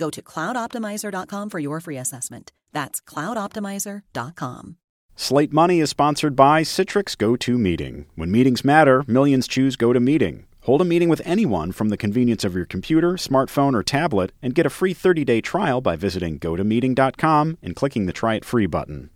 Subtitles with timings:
[0.00, 2.50] Go to cloudoptimizer.com for your free assessment.
[2.72, 4.76] That's cloudoptimizer.com.
[5.14, 8.06] Slate Money is sponsored by Citrix GoToMeeting.
[8.14, 10.44] When meetings matter, millions choose GoToMeeting.
[10.62, 14.54] Hold a meeting with anyone from the convenience of your computer, smartphone, or tablet and
[14.54, 18.66] get a free 30 day trial by visiting gotomeeting.com and clicking the Try It Free
[18.66, 19.10] button.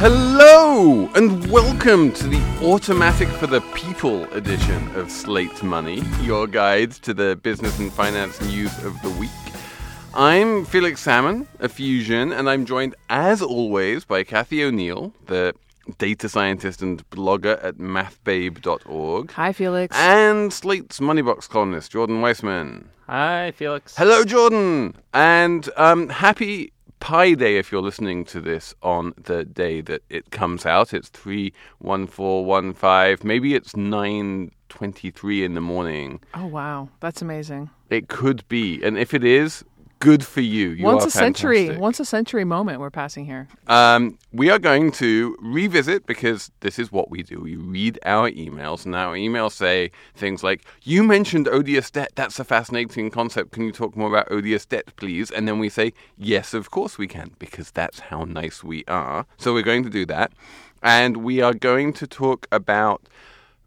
[0.00, 6.92] Hello, and welcome to the Automatic for the People edition of Slate Money, your guide
[7.02, 9.30] to the business and finance news of the week.
[10.14, 15.52] I'm Felix Salmon, a fusion, and I'm joined, as always, by Cathy O'Neil, the
[15.98, 19.32] data scientist and blogger at mathbabe.org.
[19.32, 19.96] Hi, Felix.
[19.96, 22.84] And Slate's Moneybox columnist, Jordan Weissmann.
[23.08, 23.96] Hi, Felix.
[23.96, 24.94] Hello, Jordan.
[25.12, 30.30] And um, happy Pi Day if you're listening to this on the day that it
[30.30, 30.92] comes out.
[30.92, 33.26] It's 31415.
[33.26, 36.20] Maybe it's 923 in the morning.
[36.34, 36.88] Oh, wow.
[37.00, 37.70] That's amazing.
[37.90, 38.82] It could be.
[38.82, 39.64] And if it is,
[39.98, 40.70] good for you.
[40.70, 41.80] you once a century, fantastic.
[41.80, 43.48] once a century moment we're passing here.
[43.66, 47.40] Um, we are going to revisit because this is what we do.
[47.40, 52.12] We read our emails, and our emails say things like, You mentioned odious debt.
[52.14, 53.52] That's a fascinating concept.
[53.52, 55.30] Can you talk more about odious debt, please?
[55.30, 59.26] And then we say, Yes, of course we can, because that's how nice we are.
[59.36, 60.32] So we're going to do that.
[60.82, 63.08] And we are going to talk about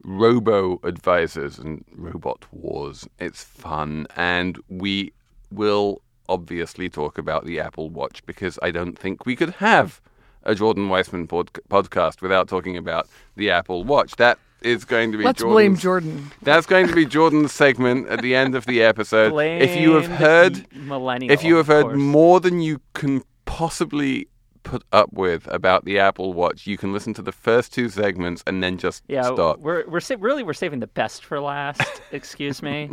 [0.04, 3.08] robo advisors and robot wars.
[3.20, 4.08] It's fun.
[4.16, 5.12] And we
[5.52, 10.00] will obviously talk about the Apple Watch because I don't think we could have
[10.44, 14.16] a Jordan Weissmann pod- podcast without talking about the Apple Watch.
[14.16, 16.32] That is going to be Let's blame Jordan.
[16.42, 19.34] That's going to be Jordan's segment at the end of the episode.
[19.62, 24.28] if you have heard millennial, if you have heard more than you can possibly
[24.64, 28.44] put up with about the Apple Watch, you can listen to the first two segments
[28.48, 29.60] and then just yeah, stop.
[29.60, 31.82] we're we're sa- really we're saving the best for last.
[32.12, 32.90] excuse me.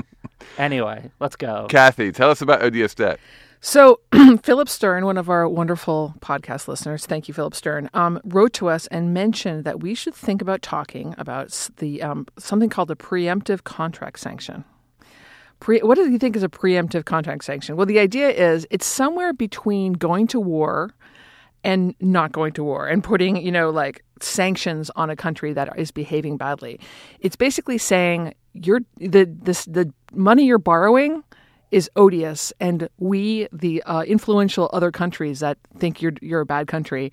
[0.56, 1.66] Anyway, let's go.
[1.68, 3.18] Cathy, tell us about odious debt.
[3.60, 4.00] So,
[4.42, 8.68] Philip Stern, one of our wonderful podcast listeners, thank you, Philip Stern, um, wrote to
[8.68, 12.94] us and mentioned that we should think about talking about the um, something called a
[12.94, 14.64] preemptive contract sanction.
[15.58, 17.76] Pre- what do you think is a preemptive contract sanction?
[17.76, 20.94] Well, the idea is it's somewhere between going to war
[21.64, 25.78] and not going to war and putting, you know, like sanctions on a country that
[25.78, 26.80] is behaving badly.
[27.20, 31.22] It's basically saying you're the this the money you're borrowing
[31.70, 36.66] is odious, and we, the uh, influential other countries that think you're you're a bad
[36.66, 37.12] country,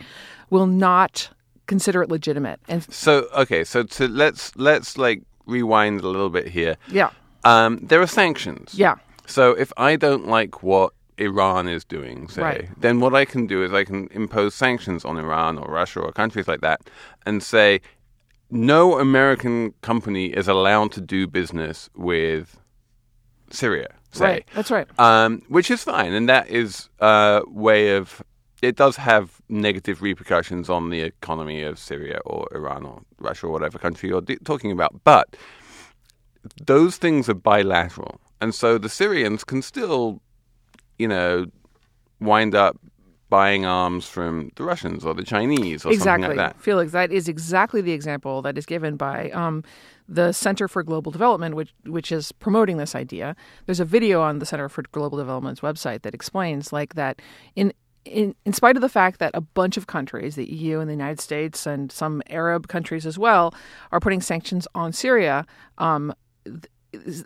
[0.49, 1.29] will not
[1.67, 2.59] consider it legitimate.
[2.69, 6.77] And So okay, so to let's let's like rewind a little bit here.
[6.89, 7.09] yeah,
[7.43, 8.73] Um, there are sanctions.
[8.73, 8.95] yeah,
[9.27, 12.69] So if I don't like what Iran is doing, say, Right.
[12.79, 16.11] then what I can do is I can impose sanctions on Iran or Russia or
[16.11, 16.81] countries like that
[17.25, 17.81] and say
[18.51, 22.57] no American company is allowed to do business with
[23.49, 24.25] Syria, say.
[24.25, 24.47] right.
[24.53, 24.87] That's right.
[24.99, 28.21] Um, which is fine, and that is a way of.
[28.61, 33.51] It does have negative repercussions on the economy of Syria or Iran or Russia or
[33.51, 35.35] whatever country you're d- talking about, but
[36.65, 40.21] those things are bilateral, and so the Syrians can still,
[40.97, 41.45] you know,
[42.19, 42.77] wind up
[43.29, 46.23] buying arms from the Russians or the Chinese or exactly.
[46.23, 46.61] something like that.
[46.61, 49.63] Felix, that is exactly the example that is given by um,
[50.07, 53.35] the Center for Global Development, which which is promoting this idea.
[53.65, 57.21] There's a video on the Center for Global Development's website that explains like that
[57.55, 57.73] in
[58.05, 60.93] in, in spite of the fact that a bunch of countries, the EU and the
[60.93, 63.53] United States and some Arab countries as well,
[63.91, 65.45] are putting sanctions on Syria,
[65.79, 66.13] um,
[66.45, 66.67] th-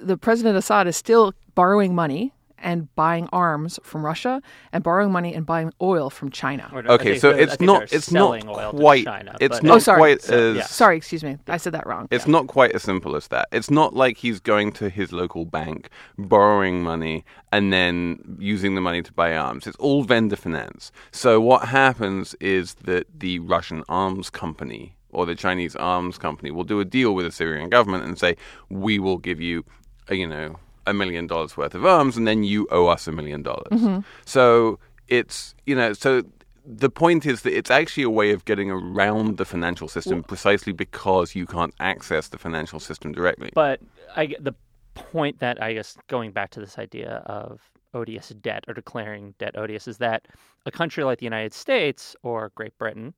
[0.01, 4.41] the President Assad is still borrowing money and buying arms from Russia
[4.71, 6.69] and borrowing money and buying oil from China.
[6.73, 9.99] Or Okay, so it's not it's not selling quite China, it's not Oh, sorry.
[9.99, 10.63] quite So, as yeah.
[10.65, 11.37] Sorry, excuse me.
[11.47, 12.07] I said that wrong.
[12.11, 13.47] It's not quite as simple as that.
[13.51, 18.81] It's not like he's going to his local bank, borrowing money, and then using the
[18.81, 19.67] money to buy arms.
[19.67, 20.91] It's all vendor finance.
[21.11, 26.63] So what happens is that the Russian arms company or the Chinese arms company will
[26.63, 28.35] do a deal with the Syrian government and say,
[28.69, 29.65] "We will give you,
[30.11, 30.57] uh, you know,
[30.89, 34.79] a million dollars worth of arms, and then you owe us a million dollars." So
[35.07, 36.23] it's you know so.
[36.71, 40.71] The point is that it's actually a way of getting around the financial system precisely
[40.71, 43.49] because you can't access the financial system directly.
[43.55, 43.79] But
[44.15, 44.53] I the
[44.93, 47.61] point that I guess going back to this idea of
[47.93, 50.27] odious debt or declaring debt odious is that
[50.65, 53.13] a country like the United States or Great Britain,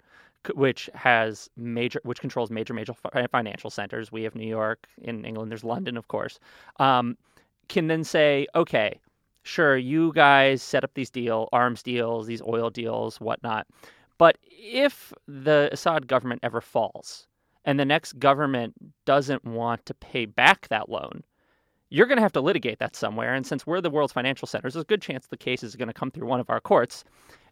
[0.56, 2.94] which has major, which controls major, major
[3.31, 4.12] financial centers.
[4.12, 5.51] We have New York in England.
[5.51, 6.39] There's London, of course.
[6.79, 7.18] Um,
[7.67, 8.99] can then say, okay,
[9.43, 13.67] sure, you guys set up these deal, arms deals, these oil deals, whatnot.
[14.17, 17.27] But if the Assad government ever falls
[17.65, 18.73] and the next government
[19.05, 21.23] doesn't want to pay back that loan,
[21.89, 23.33] you're going to have to litigate that somewhere.
[23.33, 25.87] And since we're the world's financial centers, there's a good chance the case is going
[25.87, 27.03] to come through one of our courts.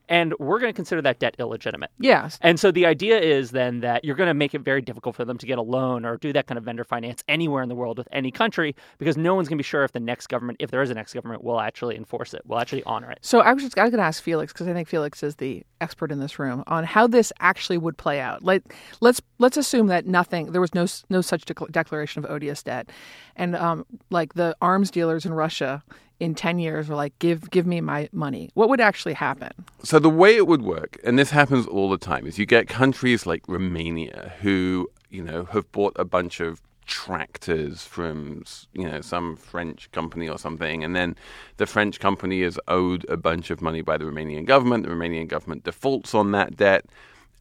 [0.09, 1.91] And we're going to consider that debt illegitimate.
[1.99, 2.39] Yes.
[2.41, 5.23] And so the idea is then that you're going to make it very difficult for
[5.23, 7.75] them to get a loan or do that kind of vendor finance anywhere in the
[7.75, 10.57] world with any country because no one's going to be sure if the next government,
[10.59, 13.19] if there is a next government, will actually enforce it, will actually honor it.
[13.21, 15.35] So I was just I was going to ask Felix because I think Felix is
[15.35, 18.43] the expert in this room on how this actually would play out.
[18.43, 22.63] Like let's let's assume that nothing there was no no such dec- declaration of odious
[22.63, 22.89] debt,
[23.35, 25.83] and um, like the arms dealers in Russia
[26.19, 28.49] in ten years were like give give me my money.
[28.53, 29.51] What would actually happen?
[29.83, 32.67] So the way it would work, and this happens all the time, is you get
[32.67, 38.43] countries like Romania who, you know, have bought a bunch of tractors from,
[38.73, 41.15] you know, some French company or something, and then
[41.57, 44.83] the French company is owed a bunch of money by the Romanian government.
[44.83, 46.85] The Romanian government defaults on that debt,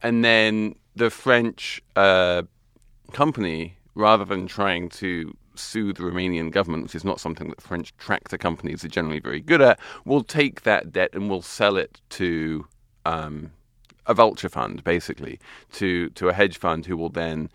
[0.03, 2.43] and then the French uh,
[3.11, 7.95] company, rather than trying to sue the Romanian government, which is not something that French
[7.97, 12.01] tractor companies are generally very good at, will take that debt and will sell it
[12.09, 12.65] to
[13.05, 13.51] um,
[14.05, 15.39] a vulture fund, basically,
[15.73, 17.49] to to a hedge fund who will then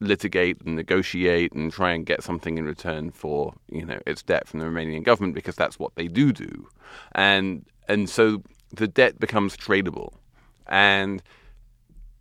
[0.00, 4.48] litigate and negotiate and try and get something in return for you know its debt
[4.48, 6.68] from the Romanian government because that's what they do do,
[7.12, 8.42] and and so
[8.72, 10.12] the debt becomes tradable,
[10.66, 11.22] and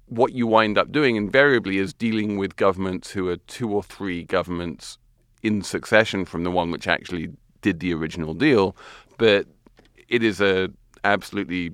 [0.09, 4.23] what you wind up doing invariably is dealing with governments who are two or three
[4.23, 4.97] governments
[5.43, 7.29] in succession from the one which actually
[7.61, 8.75] did the original deal,
[9.17, 9.45] but
[10.07, 10.69] it is a
[11.03, 11.73] absolutely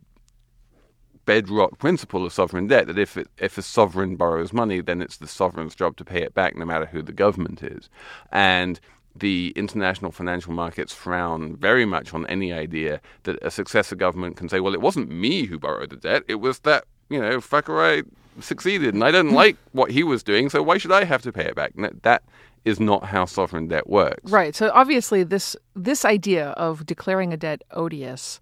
[1.25, 5.18] bedrock principle of sovereign debt that if it, if a sovereign borrows money, then it's
[5.18, 7.89] the sovereign's job to pay it back, no matter who the government is,
[8.32, 8.80] and
[9.15, 14.50] the international financial markets frown very much on any idea that a successor government can
[14.50, 17.80] say, "Well, it wasn't me who borrowed the debt; it was that you know fucker
[17.82, 18.04] I
[18.39, 21.32] succeeded, and I didn't like what he was doing, so why should I have to
[21.32, 22.24] pay it back?" That, that
[22.65, 24.32] is not how sovereign debt works.
[24.32, 24.56] Right.
[24.56, 28.39] So obviously this this idea of declaring a debt odious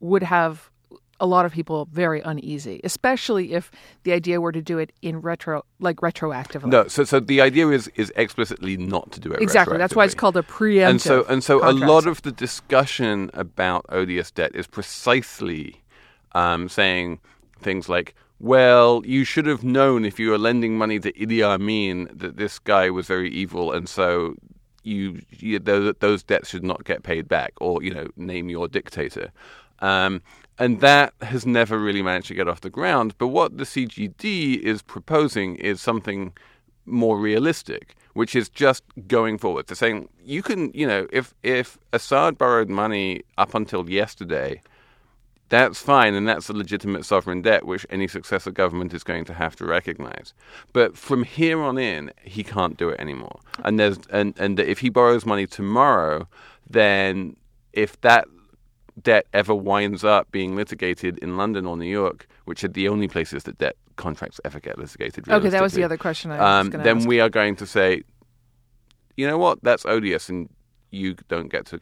[0.00, 0.70] would have
[1.20, 3.70] a lot of people very uneasy, especially if
[4.02, 6.66] the idea were to do it in retro like retroactively.
[6.66, 9.40] No, so so the idea is is explicitly not to do it.
[9.40, 9.78] Exactly.
[9.78, 10.90] That's why it's called a preemptive.
[10.90, 15.82] And so and so a lot of the discussion about odious debt is precisely
[16.32, 17.20] um, saying
[17.62, 22.08] things like, "Well, you should have known if you were lending money to Idi Amin
[22.12, 24.34] that this guy was very evil, and so."
[24.86, 28.68] You, you those, those debts should not get paid back, or you know, name your
[28.68, 29.32] dictator.
[29.78, 30.20] Um,
[30.58, 33.14] and that has never really managed to get off the ground.
[33.18, 36.32] But what the CGD is proposing is something
[36.86, 39.66] more realistic, which is just going forward.
[39.66, 44.60] They're saying you can, you know, if if Assad borrowed money up until yesterday,
[45.48, 49.34] that's fine, and that's a legitimate sovereign debt which any successive government is going to
[49.34, 50.32] have to recognize.
[50.72, 53.40] But from here on in, he can't do it anymore.
[53.64, 56.28] And there's and and if he borrows money tomorrow,
[56.68, 57.36] then
[57.72, 58.26] if that
[59.02, 63.08] debt ever winds up being litigated in London or New York, which are the only
[63.08, 65.28] places that debt contracts ever get litigated.
[65.28, 67.08] Okay, that was the other question I was um, then ask.
[67.08, 68.02] we are going to say,
[69.16, 70.48] you know what, that's odious, and
[70.90, 71.80] you don't get to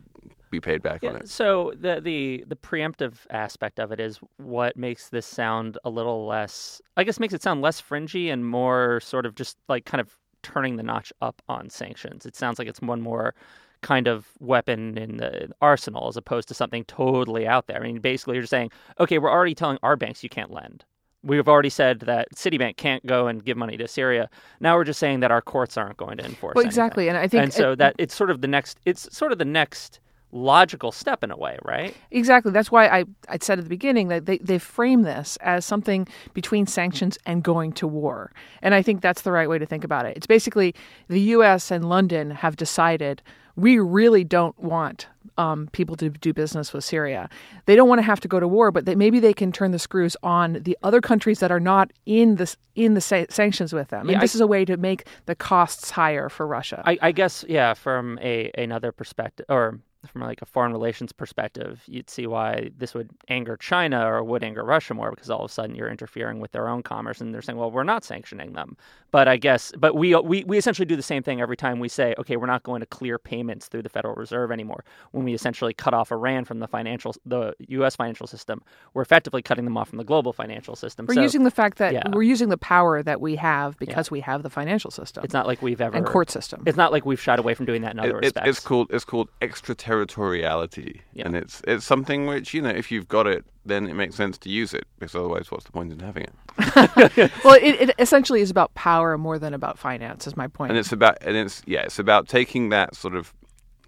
[0.52, 1.28] be paid back on it.
[1.28, 6.26] so the the the preemptive aspect of it is what makes this sound a little
[6.26, 10.00] less I guess makes it sound less fringy and more sort of just like kind
[10.00, 12.26] of turning the notch up on sanctions.
[12.26, 13.34] It sounds like it's one more
[13.80, 17.78] kind of weapon in the arsenal as opposed to something totally out there.
[17.78, 20.84] I mean basically you're saying, okay, we're already telling our banks you can't lend.
[21.24, 24.28] We've already said that Citibank can't go and give money to Syria.
[24.58, 26.56] Now we're just saying that our courts aren't going to enforce.
[26.56, 26.68] Well, anything.
[26.68, 28.80] exactly, and I think and so it- that it's sort of the next.
[28.84, 30.00] It's sort of the next
[30.32, 31.94] logical step in a way, right?
[32.10, 32.52] Exactly.
[32.52, 36.08] That's why I, I said at the beginning that they, they frame this as something
[36.32, 38.32] between sanctions and going to war.
[38.62, 40.16] And I think that's the right way to think about it.
[40.16, 40.74] It's basically
[41.08, 41.70] the U.S.
[41.70, 43.22] and London have decided
[43.54, 47.28] we really don't want um, people to do business with Syria.
[47.66, 49.72] They don't want to have to go to war, but they, maybe they can turn
[49.72, 53.72] the screws on the other countries that are not in this in the sa- sanctions
[53.74, 54.08] with them.
[54.08, 56.82] Yeah, and this I- is a way to make the costs higher for Russia.
[56.86, 61.82] I, I guess, yeah, from a another perspective, or from like a foreign relations perspective,
[61.86, 65.50] you'd see why this would anger China or would anger Russia more because all of
[65.50, 68.52] a sudden you're interfering with their own commerce and they're saying, well, we're not sanctioning
[68.52, 68.76] them.
[69.12, 71.88] But I guess, but we we we essentially do the same thing every time we
[71.88, 74.84] say, okay, we're not going to clear payments through the Federal Reserve anymore.
[75.12, 77.94] When we essentially cut off Iran from the financial, the U.S.
[77.94, 78.62] financial system,
[78.94, 81.04] we're effectively cutting them off from the global financial system.
[81.06, 82.02] we're So using the fact that yeah.
[82.10, 85.46] we're using the power that we have because we have the financial system it's not
[85.46, 86.62] like we've ever and court system.
[86.66, 88.48] It's not like we've shied away from doing that in other It- it- respects.
[88.48, 91.26] it's called it's called extraterritoriality, Yeah.
[91.26, 94.38] and it's it's something which you know if you've got it, then it makes sense
[94.38, 97.32] to use it because otherwise, what's the point in having it?
[97.44, 100.26] well, it, it essentially is about power more than about finance.
[100.26, 100.70] Is my point.
[100.70, 103.32] And it's about and it's yeah, it's about taking that sort of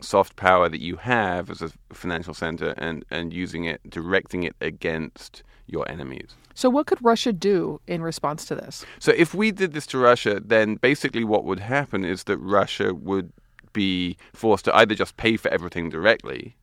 [0.01, 4.55] soft power that you have as a financial center and and using it, directing it
[4.61, 6.37] against your enemies.
[6.55, 8.85] so, what could Russia do in response to this?
[8.99, 12.95] So if we did this to Russia, then basically what would happen is that Russia
[12.95, 13.33] would
[13.73, 16.55] be forced to either just pay for everything directly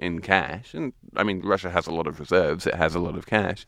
[0.00, 3.16] in cash, and I mean Russia has a lot of reserves, it has a lot
[3.16, 3.66] of cash,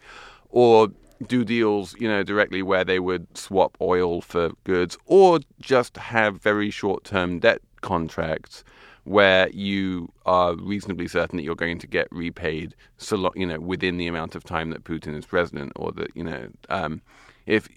[0.49, 0.89] or
[1.29, 6.43] do deals, you know, directly where they would swap oil for goods, or just have
[6.43, 8.65] very short-term debt contracts
[9.05, 13.99] where you are reasonably certain that you're going to get repaid, so you know, within
[13.99, 17.03] the amount of time that Putin is president, or that you know, um,
[17.47, 17.69] if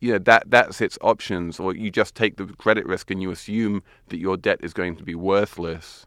[0.00, 3.30] you know that that's its options, or you just take the credit risk and you
[3.30, 6.06] assume that your debt is going to be worthless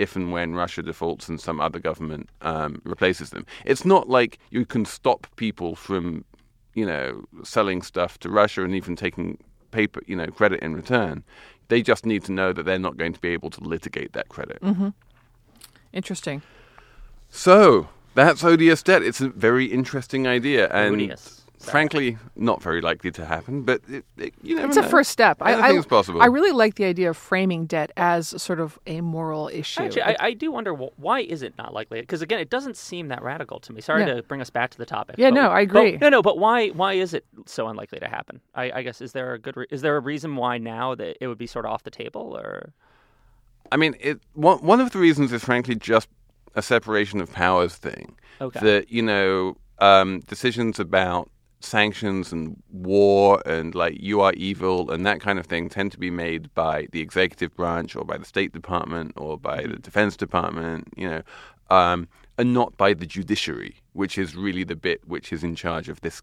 [0.00, 3.44] if and when Russia defaults and some other government um, replaces them.
[3.64, 6.24] It's not like you can stop people from,
[6.74, 9.38] you know, selling stuff to Russia and even taking
[9.70, 11.22] paper, you know, credit in return.
[11.68, 14.28] They just need to know that they're not going to be able to litigate that
[14.28, 14.58] credit.
[15.92, 16.42] Interesting.
[17.28, 19.02] So that's odious debt.
[19.02, 21.39] It's a very interesting idea, and Odious.
[21.60, 23.62] Frankly, not very likely to happen.
[23.62, 25.38] But it, it, you never It's a first step.
[25.40, 26.22] I, I, Anything's possible.
[26.22, 29.82] I really like the idea of framing debt as sort of a moral issue.
[29.82, 32.00] Actually, I, I do wonder wh- why is it not likely?
[32.00, 33.80] Because again, it doesn't seem that radical to me.
[33.80, 34.14] Sorry Yeah.
[34.14, 35.16] to bring us back to the topic.
[35.18, 35.98] Yeah, but- no, I but- agree.
[35.98, 36.68] no, no, but why?
[36.68, 38.40] Why is it so unlikely to happen?
[38.54, 39.56] I, I guess is there a good?
[39.56, 41.90] Re- is there a reason why now that it would be sort of off the
[41.90, 42.72] table, or
[43.70, 46.08] I mean, it, one one of the reasons is frankly just
[46.54, 48.16] a separation of powers thing.
[48.40, 48.58] Okay.
[48.60, 55.04] That you know, um, decisions about sanctions and war and like you are evil and
[55.06, 58.24] that kind of thing tend to be made by the executive branch or by the
[58.24, 60.88] State Department or by the Defense Department.
[60.96, 61.22] You know.
[61.70, 65.88] Um, and not by the judiciary, which is really the bit which is in charge
[65.90, 66.22] of this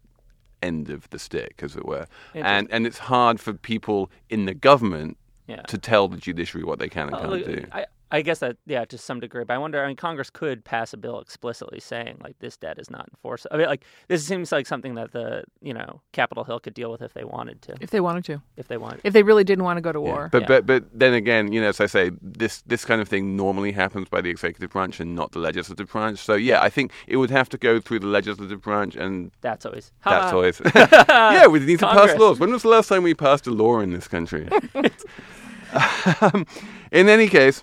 [0.62, 2.06] end of the stick, as it were.
[2.34, 5.16] And and it's hard for people in the government
[5.46, 5.62] Yeah.
[5.62, 7.64] to tell the judiciary what they can and Uh, can't look, do.
[7.72, 9.44] I, I guess that yeah, to some degree.
[9.44, 9.82] But I wonder.
[9.84, 13.54] I mean, Congress could pass a bill explicitly saying like this debt is not enforceable.
[13.56, 16.90] I mean, like this seems like something that the you know Capitol Hill could deal
[16.90, 17.74] with if they wanted to.
[17.80, 19.00] if they wanted to, If they wanted.
[19.04, 20.04] if they really didn't want to go to Yeah.
[20.12, 20.28] war.
[20.32, 20.46] But Yeah.
[20.48, 23.72] but but then again, you know, as I say, this this kind of thing normally
[23.72, 26.18] happens by the executive branch and not the legislative branch.
[26.18, 29.66] So yeah, I think it would have to go through the legislative branch, and That's
[29.66, 29.92] always.
[30.04, 30.36] that's Ha!
[30.36, 31.46] always yeah.
[31.46, 32.38] We need to pass laws.
[32.40, 34.48] When was the last time we passed a law in this country?
[36.20, 36.46] um,
[36.90, 37.62] in any case,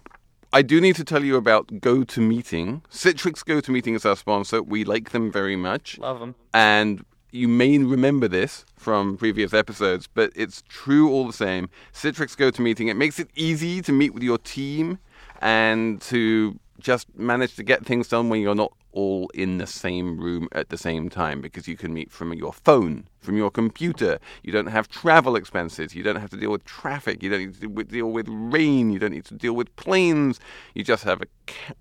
[0.55, 2.83] I do need to tell you about GoToMeeting.
[2.89, 4.63] Citrix GoToMeeting is our sponsor.
[4.63, 5.99] We like them very much.
[5.99, 6.33] Love them.
[6.53, 11.67] And you may remember this from previous episodes, but it's true all the same.
[11.91, 14.97] Citrix GoToMeeting, it makes it easy to meet with your team
[15.41, 20.17] and to just manage to get things done when you're not all in the same
[20.17, 24.17] room at the same time because you can meet from your phone, from your computer.
[24.41, 25.93] You don't have travel expenses.
[25.93, 27.21] You don't have to deal with traffic.
[27.21, 28.89] You don't need to deal with rain.
[28.89, 30.39] You don't need to deal with planes.
[30.73, 31.27] You just have a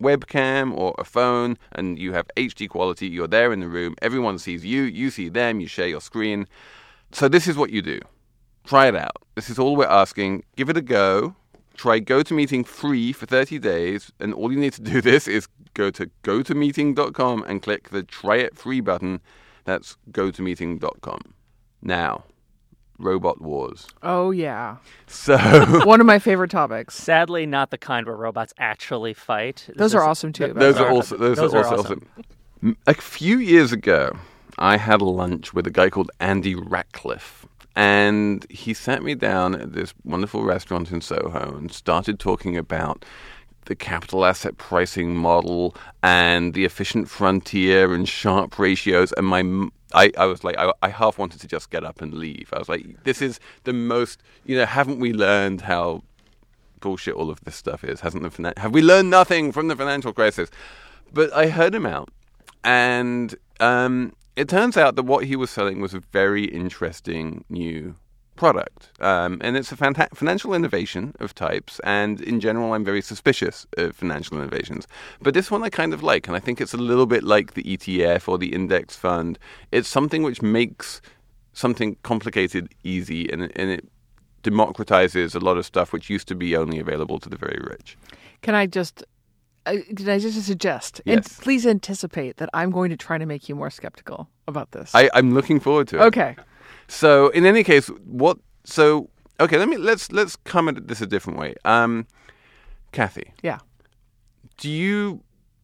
[0.03, 3.07] webcam or a phone and you have HD quality.
[3.07, 3.95] You're there in the room.
[4.03, 4.83] Everyone sees you.
[4.83, 5.61] You see them.
[5.61, 6.47] You share your screen.
[7.13, 8.01] So, this is what you do.
[8.65, 9.17] Try it out.
[9.37, 10.43] This is all we're asking.
[10.57, 11.37] Give it a go
[11.77, 14.13] try GoToMeeting free for 30 days.
[14.21, 18.37] And all you need to do this is go to gotomeeting.com and click the try
[18.37, 19.21] it free button.
[19.65, 21.21] That's gotomeeting.com.
[21.83, 22.25] Now,
[22.99, 23.87] robot wars.
[24.03, 24.77] Oh, yeah.
[25.07, 25.37] So,
[25.85, 26.95] One of my favorite topics.
[26.95, 29.67] Sadly, not the kind where robots actually fight.
[29.77, 30.55] Those This are is- awesome too.
[30.55, 30.95] by those are way.
[30.97, 32.09] also those, Those are are also awesome.
[32.63, 32.77] awesome.
[32.87, 34.17] A few years ago,
[34.59, 37.45] I had lunch with a guy called Andy Rachleff.
[37.77, 43.05] And he sat me down at this wonderful restaurant in Soho and started talking about
[43.67, 49.13] the capital asset pricing model and the efficient frontier and Sharpe ratios.
[49.13, 52.15] And my, I, I was like, I, I half wanted to just get up and
[52.15, 52.51] leave.
[52.53, 56.03] I was like, this is the most, you know, haven't we learned how
[56.81, 58.01] bullshit all of this stuff is?
[58.01, 60.51] Hasn't the have we learned nothing from the financial crisis?
[61.13, 62.11] But I heard him out,
[62.63, 67.97] and um, it turns out that what he was selling was a very interesting new
[68.37, 71.81] product, um, and it's a fanta- financial innovation of types.
[71.85, 74.87] And in general, I'm very suspicious of financial innovations,
[75.21, 77.55] but this one I kind of like, and I think it's a little bit like
[77.55, 79.39] the ETF or the index fund.
[79.73, 81.01] It's something which makes
[81.53, 83.89] something complicated easy, and, and it
[84.43, 87.97] democratizes a lot of stuff which used to be only available to the very rich.
[88.43, 89.05] Can I just?
[89.67, 91.01] Uh, did I just suggest?
[91.07, 91.17] Yes.
[91.17, 94.95] And please anticipate that I'm going to try to make you more skeptical about this.
[94.95, 96.03] I, I'm looking forward to it.
[96.03, 96.37] okay.
[96.89, 98.39] So in any case, what?
[98.65, 99.11] So
[99.41, 101.55] okay, let me let's let's come at this a different way.
[101.65, 102.07] Um,
[102.93, 103.59] Cathy, Yeah.
[104.59, 105.23] do you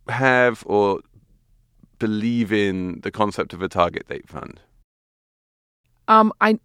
[0.09, 1.01] have or
[1.99, 4.61] believe in the concept of a target date fund?
[6.09, 6.33] Um.
[6.41, 6.59] I.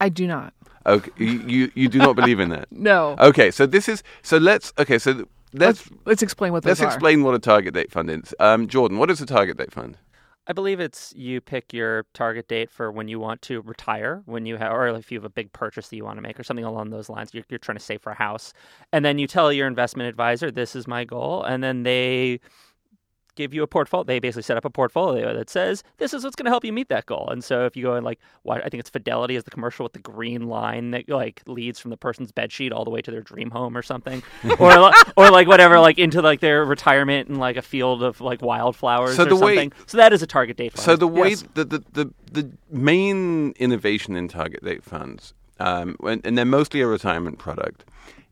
[0.00, 0.52] I do not.
[0.84, 2.66] Okay, you you, do not believe in that.
[2.72, 3.14] No.
[3.20, 6.86] Okay, so this is so let's okay so let's let's let's explain what let's are.
[6.86, 8.34] explain what a target date fund is.
[8.40, 9.96] Um, Jordan, what is a target date fund?
[10.46, 14.44] I believe it's you pick your target date for when you want to retire, when
[14.44, 16.42] you have, or if you have a big purchase that you want to make, or
[16.42, 17.32] something along those lines.
[17.32, 18.52] You're, you're trying to save for a house,
[18.92, 22.40] and then you tell your investment advisor, "This is my goal," and then they
[23.34, 24.04] give you a portfolio.
[24.04, 26.72] They basically set up a portfolio that says, "This is what's going to help you
[26.72, 29.36] meet that goal." And so if you go and like, what I think it's Fidelity
[29.36, 32.72] is the commercial with the green line that like leads from the person's bed sheet
[32.72, 34.22] all the way to their dream home or something,
[34.58, 38.42] or or like whatever, like into like their retirement in like a field of like
[38.42, 39.72] wildflowers So or the way- something.
[39.86, 40.84] so that is a target date fund.
[40.84, 41.44] So the way Yes.
[41.54, 46.80] the, the, the, the main innovation in target date funds, um, and, and they're mostly
[46.80, 47.84] a retirement product,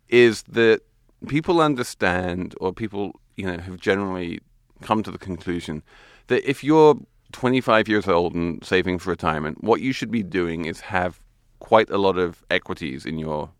[0.09, 0.81] is that
[1.29, 4.41] people understand or people you know have generally
[4.83, 5.83] come to the conclusion
[6.29, 6.97] that if you're
[7.33, 11.21] 25 years old and saving for retirement, what you should be doing is have
[11.59, 13.51] quite a lot of equities in your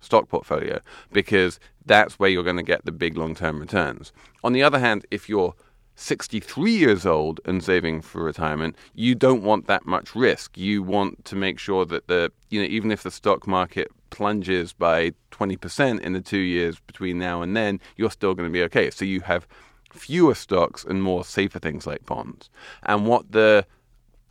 [0.00, 0.80] stock portfolio
[1.12, 4.12] because that's where you're going to get the big long term returns.
[4.44, 5.54] On the other hand, if you're
[5.96, 10.56] 63 years old and saving for retirement, you don't want that much risk.
[10.58, 14.72] You want to make sure that the, you know, even if the stock market plunges
[14.72, 18.62] by 20% in the two years between now and then, you're still going to be
[18.64, 18.90] okay.
[18.90, 19.48] So you have
[19.96, 22.50] fewer stocks and more safer things like bonds.
[22.84, 23.66] And what the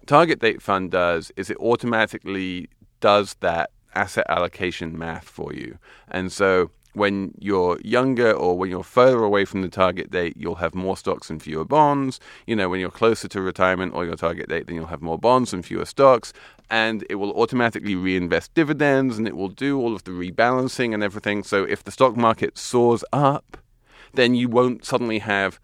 [0.06, 5.78] target date fund does is it automatically does that asset allocation math for you.
[6.10, 10.56] And so when you're younger or when you're further away from the target date, you'll
[10.56, 12.20] have more stocks and fewer bonds.
[12.48, 15.20] You know, when you're closer to retirement or your target date, then you'll have more
[15.20, 16.32] bonds and fewer stocks.
[16.70, 21.04] And it will automatically reinvest dividends and it will do all of the rebalancing and
[21.04, 21.44] everything.
[21.44, 23.58] So if the stock market soars up,
[24.16, 25.60] then you won't suddenly have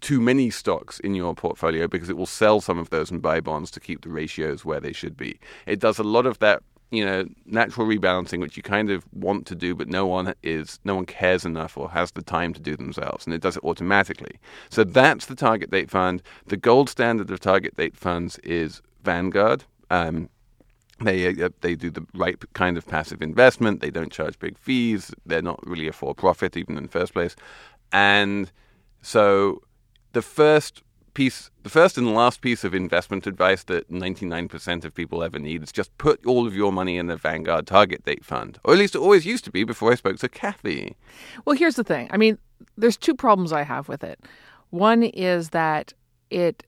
[0.00, 3.40] too many stocks in your portfolio because it will sell some of those and buy
[3.40, 5.38] bonds to keep the ratios where they should be.
[5.66, 9.46] It does a lot of that, you know, natural rebalancing which you kind of want
[9.46, 12.60] to do but no one is no one cares enough or has the time to
[12.60, 14.38] do themselves and it does it automatically.
[14.68, 16.22] So that's the target date fund.
[16.46, 19.64] The gold standard of target date funds is Vanguard.
[19.90, 20.28] Um,
[21.00, 23.80] they uh, they do the right kind of passive investment.
[23.80, 25.12] They don't charge big fees.
[25.26, 27.36] They're not really a for profit even in the first place.
[27.92, 28.50] And
[29.00, 29.62] so
[30.12, 30.82] the first
[31.14, 35.62] piece, the first and last piece of investment advice that 99% of people ever need
[35.62, 38.58] is just put all of your money in the Vanguard Target Date Fund.
[38.64, 40.94] Or at least it always used to be before I spoke to Cathy.
[41.44, 42.08] Well, here's the thing.
[42.10, 42.38] I mean,
[42.76, 44.20] there's two problems I have with it.
[44.70, 45.94] One is that
[46.28, 46.64] it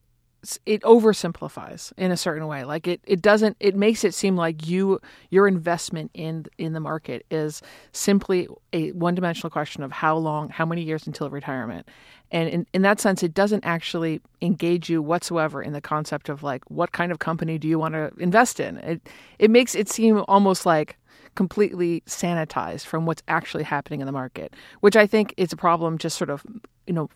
[0.66, 2.64] it oversimplifies in a certain way.
[2.64, 6.80] Like it, it doesn't it makes it seem like you your investment in in the
[6.80, 7.60] market is
[7.92, 11.88] simply a one-dimensional question of how long how many years until retirement.
[12.30, 16.42] And in, in that sense it doesn't actually engage you whatsoever in the concept of
[16.42, 18.78] like what kind of company do you want to invest in?
[18.78, 19.08] It
[19.38, 20.96] it makes it seem almost like
[21.34, 25.96] completely sanitized from what's actually happening in the market which i think is a problem
[25.96, 26.44] just sort of
[26.88, 27.08] you know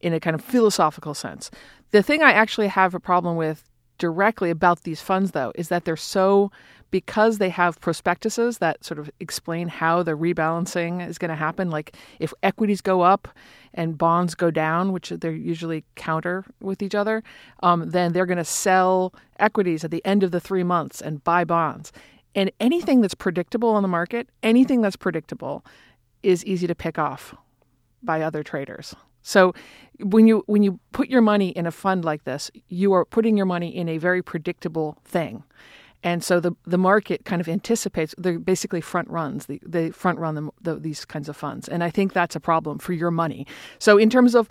[0.00, 1.50] in a kind of philosophical sense.
[1.90, 3.64] The thing I actually have a problem with
[3.98, 6.50] directly about these funds, though, is that they're so,
[6.90, 11.70] because they have prospectuses that sort of explain how the rebalancing is going to happen.
[11.70, 13.28] Like if equities go up
[13.74, 17.22] and bonds go down, which they're usually counter with each other,
[17.62, 21.24] um, then they're going to sell equities at the end of the three months and
[21.24, 21.92] buy bonds.
[22.34, 25.64] And anything that's predictable on the market, anything that's predictable,
[26.22, 27.34] is easy to pick off
[28.02, 28.94] by other traders.
[29.28, 29.52] So
[30.00, 33.36] when you when you put your money in a fund like this, you are putting
[33.36, 35.44] your money in a very predictable thing.
[36.02, 40.18] And so the the market kind of anticipates they're basically front runs the they front
[40.18, 43.10] run the, the, these kinds of funds, and I think that's a problem for your
[43.10, 43.46] money.
[43.78, 44.48] So in terms of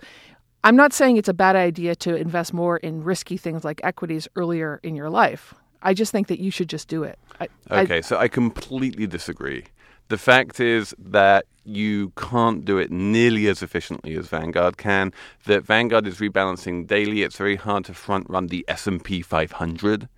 [0.62, 4.28] I'm not saying it's a bad idea to invest more in risky things like equities
[4.36, 5.54] earlier in your life.
[5.82, 7.18] I just think that you should just do it.
[7.40, 9.64] I, okay, I, so I completely disagree.
[10.08, 15.12] The fact is that you can't do it nearly as efficiently as Vanguard can.
[15.44, 17.22] That Vanguard is rebalancing daily.
[17.22, 20.08] It's very hard to front run the S&P 500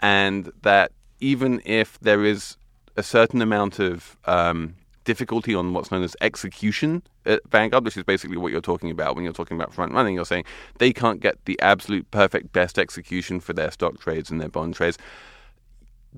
[0.00, 2.56] and that even if there is
[2.96, 8.04] a certain amount of um, difficulty on what's known as execution at Vanguard, which is
[8.04, 10.14] basically what you're talking about when you're talking about front running.
[10.14, 10.44] You're saying
[10.78, 14.74] they can't get the absolute perfect best execution for their stock trades and their bond
[14.74, 14.98] trades.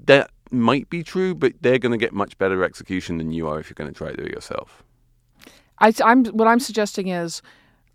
[0.06, 3.60] That might be true, but they're going to get much better execution than you are
[3.60, 4.82] if you're going to try to do it yourself.
[5.78, 7.42] I, am what I'm suggesting is,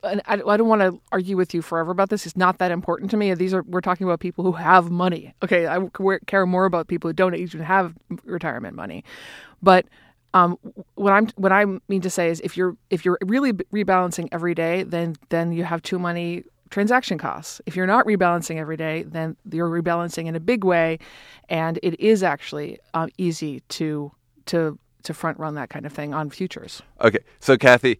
[0.03, 2.25] I, I don't want to argue with you forever about this.
[2.25, 3.33] It's not that important to me.
[3.33, 5.33] These are we're talking about people who have money.
[5.43, 5.79] Okay, I
[6.27, 9.03] care more about people who don't even have retirement money,
[9.61, 9.85] but.
[10.33, 10.57] Um,
[10.95, 14.53] what I'm what I mean to say is if you're if you're really rebalancing every
[14.53, 17.61] day, then then you have too many transaction costs.
[17.65, 20.99] If you're not rebalancing every day, then you're rebalancing in a big way,
[21.49, 24.11] and it is actually uh, easy to
[24.47, 26.81] to to front run that kind of thing on futures.
[27.01, 27.99] Okay, so Cathy,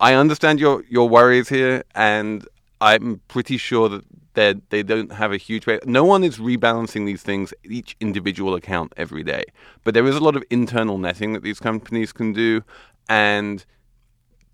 [0.00, 2.46] I understand your your worries here, and
[2.80, 5.66] I'm pretty sure that they they don't have a huge.
[5.66, 5.78] Way.
[5.84, 9.44] No one is rebalancing these things each individual account every day,
[9.84, 12.62] but there is a lot of internal netting that these companies can do,
[13.08, 13.64] and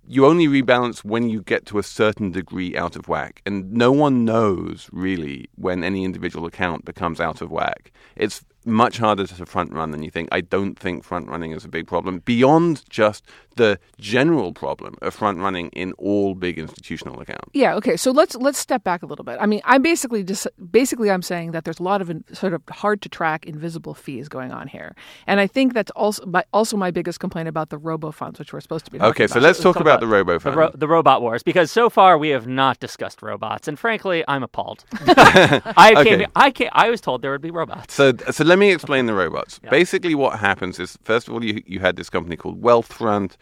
[0.08, 3.42] you only rebalance when you get to a certain degree out of whack.
[3.44, 7.92] And no one knows really when any individual account becomes out of whack.
[8.14, 10.28] It's much harder to front run than you think.
[10.32, 13.24] I don't think front running is a big problem beyond just
[13.56, 17.50] the general problem of front running in all big institutional accounts.
[17.54, 17.74] Yeah.
[17.76, 17.96] Okay.
[17.96, 19.38] So let's let's step back a little bit.
[19.40, 22.52] I mean, I'm basically just basically I'm saying that there's a lot of in, sort
[22.52, 24.94] of hard to track invisible fees going on here,
[25.26, 28.52] and I think that's also my, also my biggest complaint about the robo funds, which
[28.52, 29.00] we're supposed to be.
[29.00, 29.26] Okay.
[29.26, 31.88] So let's talk, about, about, the robo funds, the, ro- the, robot wars, because so
[31.88, 34.84] far we have not discussed robots, and frankly, I'm appalled.
[35.06, 36.16] I okay.
[36.16, 37.94] came, I came, I was told there would be robots.
[37.94, 39.60] So so let me explain the robots.
[39.62, 39.70] Yeah.
[39.70, 43.36] Basically, what happens is first of all, you you had this company called Wealthfront.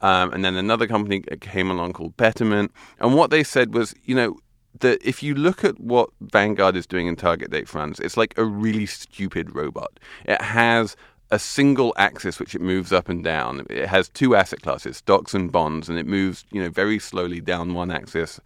[0.00, 2.72] Um, and then another company came along called Betterment.
[2.98, 4.36] And what they said was, you know,
[4.80, 8.36] that if you look at what Vanguard is doing in target date funds, it's like
[8.36, 9.98] a really stupid robot.
[10.26, 10.94] It has
[11.30, 13.66] a single axis which it moves up and down.
[13.70, 17.40] It has two asset classes, stocks and bonds, and it moves, you know, very slowly
[17.40, 18.40] down one axis.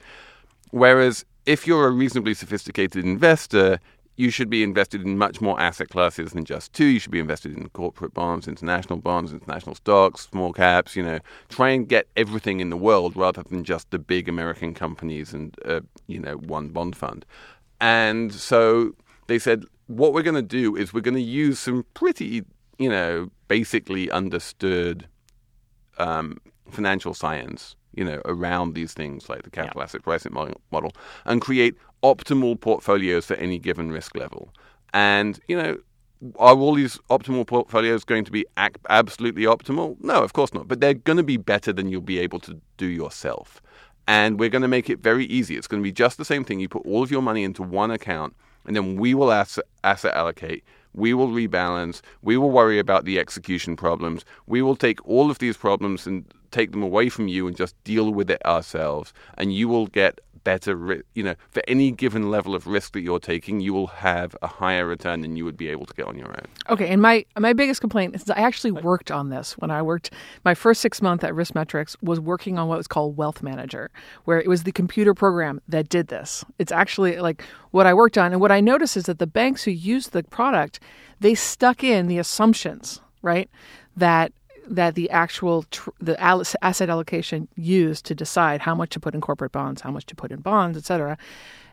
[0.70, 3.80] Whereas if you're a reasonably sophisticated investor,
[4.18, 6.86] you should be invested in much more asset classes than just two.
[6.86, 10.96] You should be invested in corporate bonds, international bonds, international stocks, small caps.
[10.96, 14.74] You know, try and get everything in the world rather than just the big American
[14.74, 17.24] companies and uh, you know one bond fund.
[17.80, 18.92] And so
[19.28, 22.44] they said, what we're going to do is we're going to use some pretty
[22.76, 25.06] you know basically understood
[25.98, 29.84] um, financial science you know, around these things like the capital yeah.
[29.84, 30.92] asset pricing model
[31.24, 34.52] and create optimal portfolios for any given risk level.
[34.92, 35.78] And, you know,
[36.38, 39.96] are all these optimal portfolios going to be absolutely optimal?
[40.02, 40.66] No, of course not.
[40.66, 43.60] But they're going to be better than you'll be able to do yourself.
[44.06, 45.56] And we're going to make it very easy.
[45.56, 46.60] It's going to be just the same thing.
[46.60, 48.34] You put all of your money into one account,
[48.64, 50.64] and then we will asset, asset allocate.
[50.94, 52.00] We will rebalance.
[52.22, 54.24] We will worry about the execution problems.
[54.46, 57.76] We will take all of these problems and take them away from you and just
[57.84, 62.54] deal with it ourselves, and you will get better, you know, for any given level
[62.54, 65.68] of risk that you're taking, you will have a higher return than you would be
[65.68, 66.46] able to get on your own.
[66.70, 70.10] Okay, and my my biggest complaint is I actually worked on this when I worked
[70.46, 73.90] my first six months at Riskmetrics was working on what was called Wealth Manager,
[74.24, 76.46] where it was the computer program that did this.
[76.58, 79.64] It's actually like what I worked on, and what I noticed is that the banks
[79.64, 80.80] who used the product,
[81.20, 83.50] they stuck in the assumptions, right,
[83.98, 84.32] that
[84.68, 89.20] that the actual tr- the asset allocation used to decide how much to put in
[89.20, 91.16] corporate bonds, how much to put in bonds, et cetera,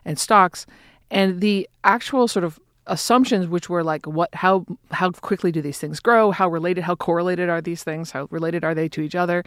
[0.04, 0.66] and stocks,
[1.10, 5.78] and the actual sort of assumptions which were like what how how quickly do these
[5.78, 6.30] things grow?
[6.30, 8.10] How related how correlated are these things?
[8.10, 9.44] How related are they to each other?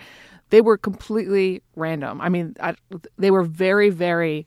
[0.49, 2.19] They were completely random.
[2.21, 2.75] I mean I,
[3.17, 4.45] they were very very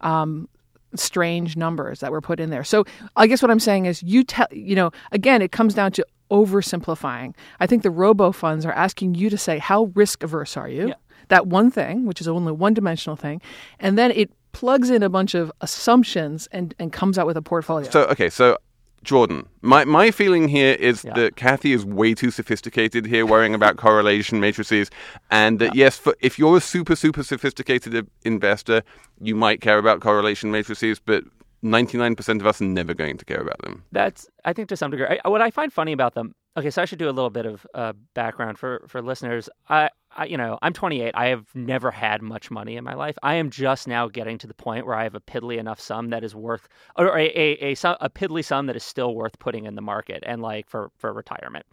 [0.00, 0.48] um,
[0.94, 2.64] strange numbers that were put in there.
[2.64, 2.84] So
[3.16, 6.06] i guess what i'm saying is you tell you know again it comes down to
[6.30, 7.34] oversimplifying.
[7.60, 10.88] I think the robo funds are asking you to say, how risk averse are you?
[10.88, 10.94] Yeah.
[11.28, 13.42] That one thing, which is only one dimensional thing.
[13.78, 17.42] And then it plugs in a bunch of assumptions and, and comes out with a
[17.42, 17.88] portfolio.
[17.90, 18.56] So, okay, so
[19.04, 21.14] Jordan, my, my feeling here is yeah.
[21.14, 24.90] that Cathy is way too sophisticated here, worrying about correlation matrices,
[25.30, 25.84] and that yeah.
[25.84, 28.82] yes, for, if you're a super super sophisticated investor,
[29.20, 31.24] you might care about correlation matrices, but
[31.64, 33.84] 99% of us are never going to care about them.
[33.92, 35.18] That's, I think, to some degree.
[35.24, 36.34] I, what I find funny about them.
[36.56, 39.48] Okay, so I should do a little bit of uh, background for for listeners.
[39.68, 41.12] I, I, you know, I'm 28.
[41.14, 43.16] I have never had much money in my life.
[43.22, 46.10] I am just now getting to the point where I have a piddly enough sum
[46.10, 46.66] that is worth,
[46.96, 50.24] or a a, a, a piddly sum that is still worth putting in the market
[50.26, 51.64] and like for for retirement.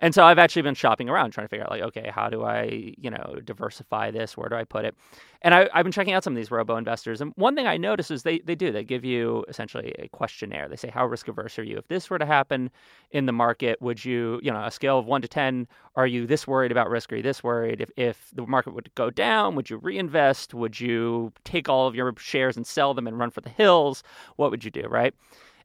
[0.00, 2.44] And so I've actually been shopping around trying to figure out like, okay, how do
[2.44, 4.36] I, you know, diversify this?
[4.36, 4.94] Where do I put it?
[5.42, 7.20] And I, have been checking out some of these robo investors.
[7.20, 10.68] And one thing I notice is they, they do, they give you essentially a questionnaire.
[10.68, 11.78] They say, how risk averse are you?
[11.78, 12.70] If this were to happen
[13.10, 16.26] in the market, would you, you know, a scale of one to 10, are you
[16.26, 17.12] this worried about risk?
[17.12, 17.80] Are you this worried?
[17.80, 20.54] If, if the market would go down, would you reinvest?
[20.54, 24.04] Would you take all of your shares and sell them and run for the hills?
[24.36, 25.14] What would you do, right?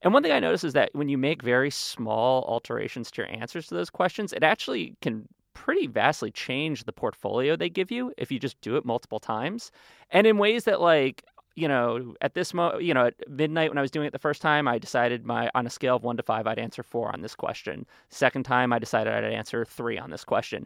[0.04, 3.32] And one thing I notice is that when you make very small alterations to your
[3.32, 8.12] answers to those questions, it actually can pretty vastly change the portfolio they give you
[8.18, 9.72] if you just do it multiple times.
[10.12, 11.24] And in ways that like
[11.56, 14.20] you know, at this mo, you know, at midnight when I was doing it the
[14.20, 17.14] first time, I decided my on a scale of one to five, I'd answer four
[17.14, 17.86] on this question.
[18.10, 20.66] Second time, I decided I'd answer three on this question.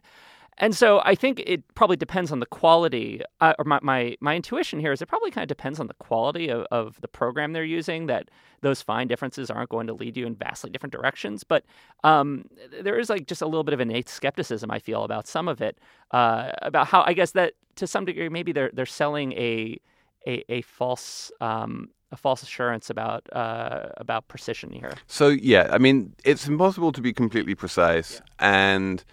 [0.59, 4.35] And so I think it probably depends on the quality, uh, or my, my, my
[4.35, 7.53] intuition here is it probably kind of depends on the quality of, of the program
[7.53, 8.29] they're using, that
[8.61, 11.43] those fine differences aren't going to lead you in vastly different directions.
[11.43, 11.63] But
[12.03, 12.45] um,
[12.81, 15.61] there is like just a little bit of innate skepticism, I feel, about some of
[15.61, 15.77] it,
[16.11, 19.79] uh, about how I guess that to some degree maybe they're, they're selling a,
[20.25, 24.93] a, a false um, a false assurance about uh, about precision here.
[25.07, 28.21] So yeah, I mean, it's impossible to be completely precise, yeah.
[28.39, 29.03] and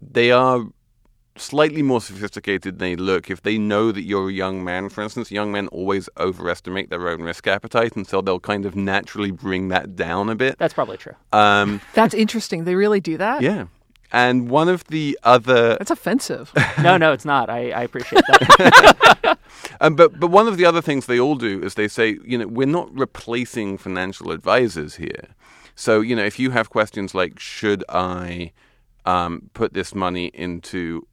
[0.00, 0.64] they are
[1.38, 3.30] slightly more sophisticated than they look.
[3.30, 7.08] If they know that you're a young man, for instance, young men always overestimate their
[7.08, 10.58] own risk appetite, and so they'll kind of naturally bring that down a bit.
[10.58, 11.14] That's probably true.
[11.32, 12.64] Um, That's interesting.
[12.64, 13.42] They really do that?
[13.42, 13.66] Yeah.
[14.10, 16.52] And one of the other That's offensive.
[16.82, 17.50] no, no, it's not.
[17.50, 19.38] I, I appreciate that.
[19.80, 22.38] um, but but one of the other things they all do is they say, you
[22.38, 25.34] know, we're not replacing financial advisors here.
[25.74, 28.52] So, you know, if you have questions like, should I
[29.04, 31.06] um, put this money into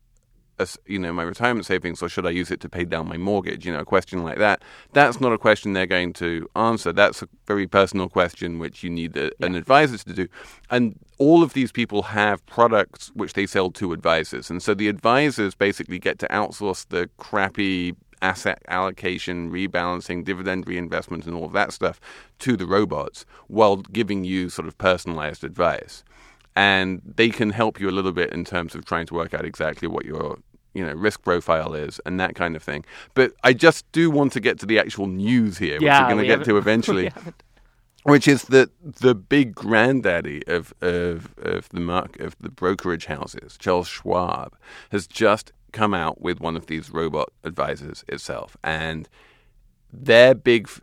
[0.86, 3.66] you know my retirement savings or should I use it to pay down my mortgage?
[3.66, 4.62] You know, a question like that.
[4.94, 6.94] That's not a question they're going to answer.
[6.94, 9.48] That's a very personal question which you need a, yeah.
[9.48, 10.28] an advisor to do.
[10.70, 14.88] And all of these people have products which they sell to advisors, and so the
[14.88, 21.54] advisors basically get to outsource the crappy asset allocation, rebalancing, dividend reinvestment, and all of
[21.54, 22.00] that stuff
[22.40, 26.04] to the robots while giving you sort of personalized advice
[26.56, 29.46] and they can help you a little bit in terms of trying to work out
[29.46, 30.40] exactly what your
[30.74, 32.86] you know risk profile is and that kind of thing.
[33.14, 36.14] But I just do want to get to the actual news here, yeah, which we're
[36.14, 37.12] going to get to eventually.
[38.04, 43.58] Which is that the big granddaddy of, of of the mark of the brokerage houses,
[43.58, 44.56] Charles Schwab,
[44.92, 49.10] has just come out with one of these robot advisors itself, and
[49.92, 50.82] their big f-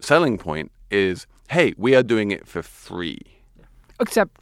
[0.00, 3.20] selling point is, "Hey, we are doing it for free."
[3.98, 4.36] Except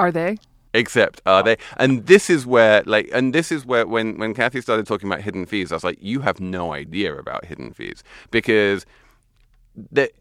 [0.00, 0.38] are they?
[0.72, 1.56] Except are they?
[1.76, 5.20] And this is where, like, and this is where when when Cathy started talking about
[5.20, 8.86] hidden fees, I was like, you have no idea about hidden fees because
[9.92, 10.12] that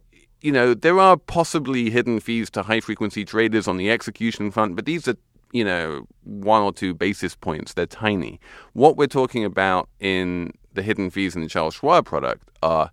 [0.41, 4.75] you know there are possibly hidden fees to high frequency traders on the execution front,
[4.75, 5.15] but these are
[5.53, 7.73] you know one or two basis points.
[7.73, 8.39] They're tiny.
[8.73, 12.89] What we're talking about in the hidden fees in the Charles Schwab product are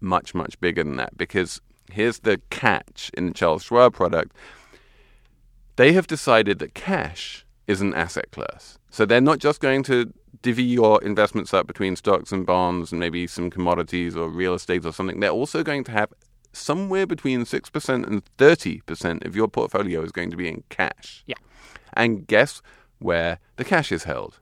[0.00, 4.36] much much bigger than that because here's the catch in the Charles Schwab product
[5.76, 8.78] they have decided that cash is an asset class.
[8.90, 13.00] So they're not just going to divvy your investments up between stocks and bonds and
[13.00, 16.12] maybe some commodities or real estate or something, they're also going to have
[16.52, 21.24] somewhere between 6% and 30% of your portfolio is going to be in cash.
[21.26, 21.36] Yeah.
[21.94, 22.60] And guess
[22.98, 24.40] where the cash is held?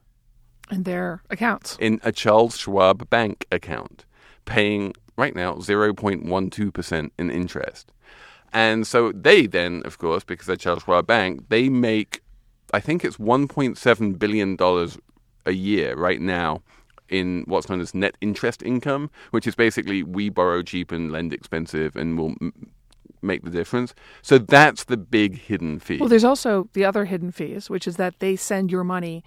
[0.71, 1.77] in their accounts.
[1.79, 4.05] In a Charles Schwab bank account,
[4.45, 7.92] paying right now 0.12% in interest.
[8.53, 12.21] And so they then, of course, because they're Charles Schwab Bank, they make,
[12.73, 14.57] I think it's $1.7 billion
[15.45, 16.61] a year right now
[17.09, 21.33] in what's known as net interest income, which is basically we borrow cheap and lend
[21.33, 22.35] expensive and we'll
[23.21, 23.93] make the difference.
[24.21, 25.97] So that's the big hidden fee.
[25.97, 29.23] Well, there's also the other hidden fees, which is that they send your money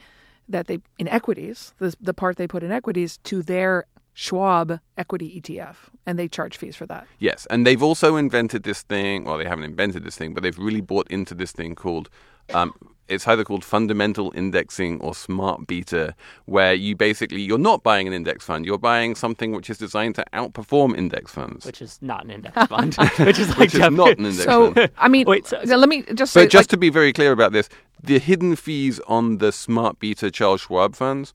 [0.49, 3.87] that they in equities, the, the part they put in equities, to their
[4.19, 5.77] Schwab equity ETF,
[6.07, 7.07] and they charge fees for that.
[7.19, 9.25] Yes, and they've also invented this thing.
[9.25, 12.09] Well, they haven't invented this thing, but they've really bought into this thing called.
[12.55, 12.73] Um,
[13.09, 16.15] it's either called fundamental indexing or smart beta,
[16.47, 20.15] where you basically you're not buying an index fund, you're buying something which is designed
[20.15, 23.81] to outperform index funds, which is not an index fund, which is like which is
[23.91, 24.91] not an index So, fund.
[24.97, 27.13] I mean, Wait, so- now let me just say, But just like, to be very
[27.13, 27.69] clear about this,
[28.03, 31.35] the hidden fees on the smart beta Charles Schwab funds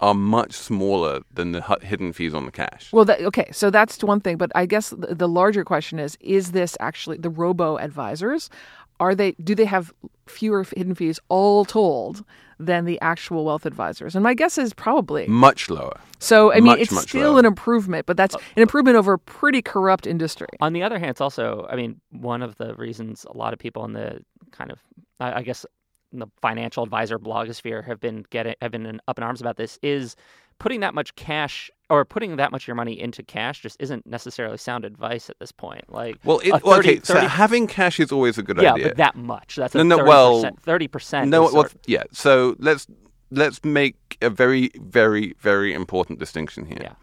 [0.00, 2.92] are much smaller than the hidden fees on the cash.
[2.92, 6.16] Well, that, okay, so that's one thing, but I guess the, the larger question is:
[6.20, 8.50] Is this actually the robo advisors?
[8.98, 9.32] Are they?
[9.32, 9.92] Do they have
[10.26, 12.24] fewer hidden fees all told
[12.58, 14.14] than the actual wealth advisors?
[14.14, 15.26] And my guess is probably.
[15.26, 15.98] Much lower.
[16.18, 17.40] So I mean, much, it's much still lower.
[17.40, 20.48] an improvement, but that's an improvement over a pretty corrupt industry.
[20.60, 23.58] On the other hand, it's also, I mean, one of the reasons a lot of
[23.58, 24.78] people in the kind of,
[25.20, 25.70] I I guess, in
[26.12, 29.78] the financial advisor blogosphere have been getting, have been in, up in arms about this
[29.82, 30.16] is
[30.58, 34.06] putting that much cash or putting that much of your money into cash just isn't
[34.06, 35.84] necessarily sound advice at this point.
[35.92, 38.72] Like, Well, it, a well, 30 okay, so having cash is always a good yeah,
[38.72, 38.88] idea.
[38.88, 39.56] but that much.
[39.56, 41.28] That's a No, no, 30%, well, 30%.
[41.28, 42.04] no, well, yeah.
[42.12, 42.86] So let's
[43.30, 46.78] let's make a very, very, very important distinction here.
[46.80, 46.94] Yeah.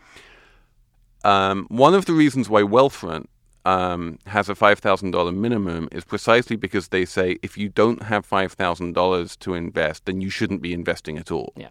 [1.25, 3.25] Um, one of the reasons why Wealthfront
[3.65, 8.03] um, has a five thousand dollar minimum is precisely because they say if you don't
[8.03, 11.53] have five thousand dollars to invest, then you shouldn't be investing at all.
[11.55, 11.69] Yeah.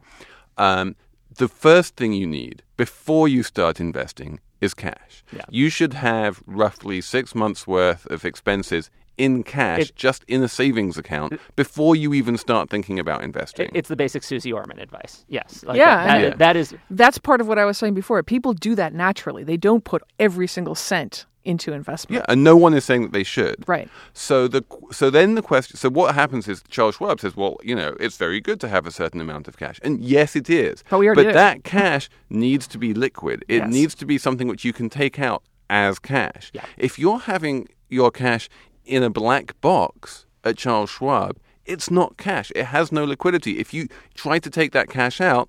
[0.59, 0.97] Um,
[1.37, 5.25] the first thing you need before you start investing is cash.
[5.33, 5.43] Yeah.
[5.51, 10.49] You should have roughly six months worth of expenses in cash, It- just in a
[10.49, 13.67] savings account, before you even start thinking about investing.
[13.67, 15.25] It- It's the basic Suze Orman advice.
[15.29, 15.63] Yes.
[15.67, 18.23] Like Yeah, that- and- that- that is That's part of what I was saying before.
[18.23, 19.45] People do that naturally.
[19.45, 22.21] They don't put every single cent into investment.
[22.21, 23.57] yeah, and no one is saying that they should.
[23.67, 23.89] Right.
[24.13, 27.75] So the so then the question so what happens is Charles Schwab says, well, you
[27.75, 30.85] know, it's very good to have a certain amount of cash, and yes, it is.
[30.89, 33.45] But we already but that cash needs to be liquid.
[33.49, 33.73] It Yes.
[33.73, 36.51] needs to be something which you can take out as cash.
[36.55, 36.65] Yeah.
[36.77, 38.49] If you're having your cash
[38.85, 42.51] in a black box at Charles Schwab, it's not cash.
[42.57, 43.59] It has no liquidity.
[43.59, 45.49] If you try to take that cash out,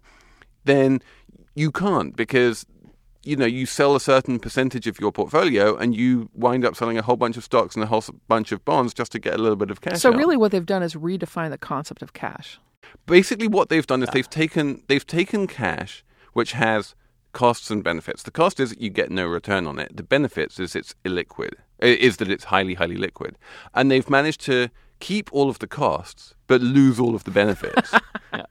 [0.65, 1.01] then
[1.55, 2.65] you can't because
[3.23, 6.97] you know you sell a certain percentage of your portfolio and you wind up selling
[6.97, 9.37] a whole bunch of stocks and a whole bunch of bonds just to get a
[9.37, 10.17] little bit of cash So out.
[10.17, 12.59] really, what they've done is redefine the concept of cash.
[13.05, 16.95] basically what they've done is they've taken they've taken cash which has
[17.31, 20.59] costs and benefits the cost is that you get no return on it the benefits
[20.59, 23.37] is it's illiquid is that it's highly highly liquid
[23.73, 27.91] and they've managed to keep all of the costs but lose all of the benefits
[28.33, 28.45] yeah.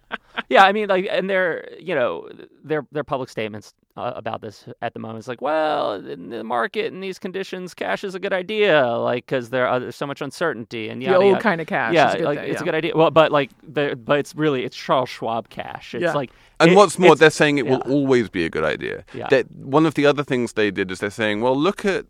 [0.48, 2.28] Yeah, I mean, like, and their, you know,
[2.62, 6.42] their their public statements uh, about this at the moment is like, well, in the
[6.42, 10.06] market in these conditions, cash is a good idea, like, because there are, there's so
[10.06, 11.42] much uncertainty and The yada, old yada.
[11.42, 11.92] kind of cash.
[11.94, 12.92] Yeah, is a good like, thing, it's a good idea.
[12.96, 15.94] Well, but like, the, but it's really it's Charles Schwab cash.
[15.94, 16.12] It's Yeah.
[16.14, 19.04] like, And it- what's more, they're saying it will always be a good idea.
[19.12, 19.26] Yeah.
[19.28, 22.06] That one of the other things they did is they're saying, well, look at,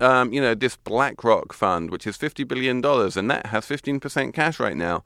[0.00, 3.98] um, you know, this BlackRock fund, which is fifty billion dollars, and that has fifteen
[3.98, 5.02] percent cash right now.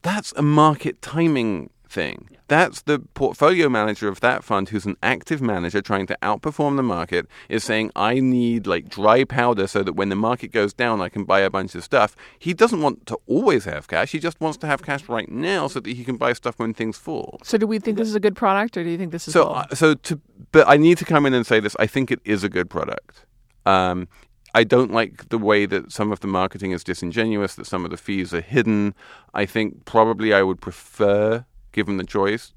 [0.00, 2.28] That's a market timing thing.
[2.48, 6.82] That's the portfolio manager of that fund, who's an active manager trying to outperform the
[6.82, 11.00] market, is saying, I need like dry powder so that when the market goes down,
[11.00, 12.16] I can buy a bunch of stuff.
[12.38, 14.12] He doesn't want to always have cash.
[14.12, 16.74] He just wants to have cash right now so that he can buy stuff when
[16.74, 17.38] things fall.
[17.44, 19.34] So do we think this is a good product, or do you think this is
[19.34, 21.76] So, uh, so to, but I need to come in and say this.
[21.78, 23.24] I think it is a good product.
[23.64, 24.08] Um,
[24.54, 27.54] I don't like the way that some of the marketing is disingenuous.
[27.54, 28.94] That some of the fees are hidden.
[29.32, 32.52] I think probably I would prefer, given the choice,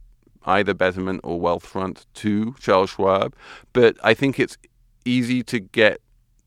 [0.45, 3.35] either Betterment or Wealthfront to Charles Schwab.
[3.73, 4.57] But I think it's
[5.05, 6.01] easy to get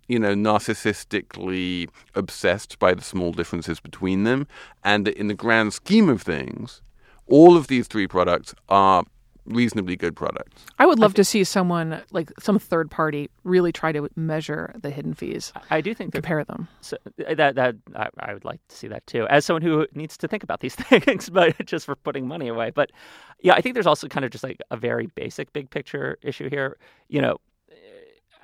[0.09, 4.49] you know, narcissistically obsessed by the small differences between them,
[4.83, 6.81] and in the grand scheme of things,
[7.27, 9.05] all of these three products are
[9.49, 10.65] reasonably good products.
[10.79, 14.91] I would love to see someone like some third party really try to measure the
[14.91, 16.69] hidden fees, I do think that compare them.
[16.81, 16.97] So
[17.27, 20.17] uh, that that I, I would like to see that too, as someone who needs
[20.19, 22.71] to think about these things, but just for putting money away.
[22.71, 22.91] But
[23.41, 26.49] yeah, I think there's also kind of just like a very basic big picture issue
[26.49, 26.77] here.
[27.09, 27.39] You know,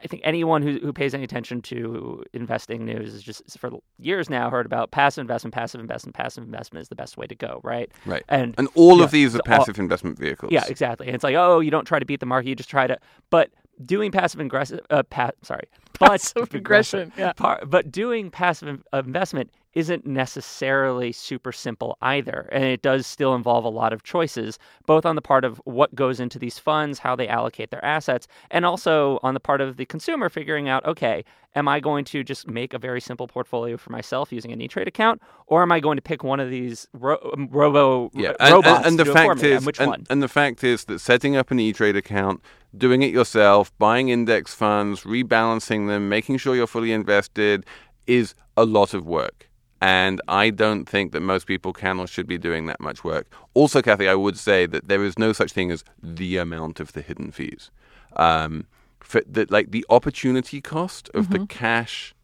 [0.05, 4.28] I think anyone who, who pays any attention to investing news is just for years
[4.28, 7.61] now heard about passive investment, passive investment, passive investment is the best way to go,
[7.64, 7.90] right?
[8.05, 8.22] Right.
[8.28, 10.52] And And all yeah, of these are so all- passive investment vehicles.
[10.52, 11.07] yeah, exactly.
[11.07, 12.98] And it's like, oh, you don't try to beat the market, you just try to.
[13.30, 13.50] But
[13.84, 15.64] doing passive aggressive, uh, pa- sorry,
[15.98, 17.32] but Passive aggression, yeah.
[17.36, 23.35] par- but doing passive in- investment isn't necessarily super simple either, and it does still
[23.35, 26.99] involve a lot of choices, both on the part of what goes into these funds,
[26.99, 30.85] how they allocate their assets, and also on the part of the consumer figuring out,
[30.87, 31.25] okay,
[31.57, 34.89] am I going to just make a very simple portfolio for myself using an E-Trade
[34.89, 38.37] account, or am I going to pick one of these ro- um, robo Yeah, ro-
[38.41, 40.05] and, robots and, and the do it for fact is, And which and, one?
[40.11, 42.41] and the fact is that setting up an E-Trade account,
[42.77, 47.64] doing it yourself, buying index funds, rebalancing them, making sure you're fully invested,
[48.07, 49.49] is a lot of work.
[49.85, 53.30] And I don't think that most people can or should be doing that much work.
[53.53, 56.95] Also, Cathy, I would say that there is no such thing as the amount of
[56.95, 57.70] the hidden fees.
[58.16, 58.66] Um,
[59.01, 62.14] for the, like the opportunity cost of the cash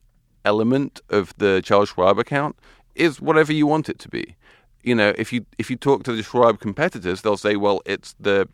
[0.43, 2.57] element of the Charles Schwab account
[2.95, 4.37] is whatever you want it to be.
[4.83, 8.15] You know, if you if you talk to the Schwab competitors, they'll say, well, it's
[8.19, 8.49] the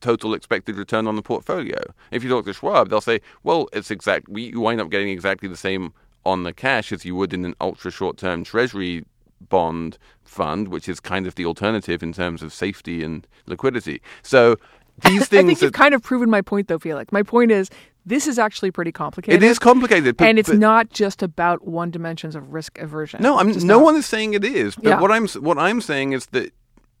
[0.00, 1.78] total expected return on the portfolio.
[2.10, 4.28] If you talk to Schwab, they'll say, well, it's exact.
[4.28, 5.92] We you wind up getting exactly the same
[6.24, 9.04] on the cash as you would in an ultra short term Treasury
[9.48, 14.00] bond fund, which is kind of the alternative in terms of safety and liquidity.
[14.22, 14.56] So
[15.04, 15.32] these things.
[15.44, 17.12] I think you've kind of proven my point, though, Felix.
[17.12, 17.68] My point is
[18.06, 19.42] this is actually pretty complicated.
[19.42, 23.22] it is complicated, but, and it's but- not just about one dimensions of risk aversion.
[23.22, 23.84] No, I'm, just no not.
[23.84, 24.74] one is saying it is.
[24.76, 25.00] But Yeah.
[25.00, 26.52] what I'm what I'm saying is that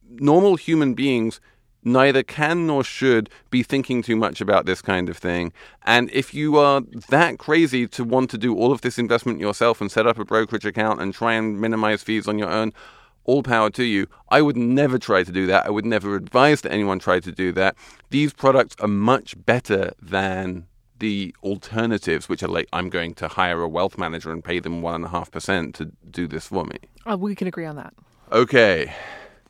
[0.08, 1.40] normal human beings
[1.84, 5.52] neither can nor should be thinking too much about this kind of thing.
[5.84, 9.80] And if you are that crazy to want to do all of this investment yourself
[9.80, 12.72] and set up a brokerage account and try and minimize fees on your own,
[13.24, 14.06] all power to you.
[14.30, 15.66] I would never try to do that.
[15.66, 17.76] I would never advise that anyone try to do that.
[18.10, 20.66] These products are much better than
[20.98, 24.82] the alternatives, which are like I'm going to hire a wealth manager and pay them
[24.82, 26.78] one and a half percent to do this for me.
[27.08, 27.92] Uh, we can agree on that.
[28.30, 28.92] Okay,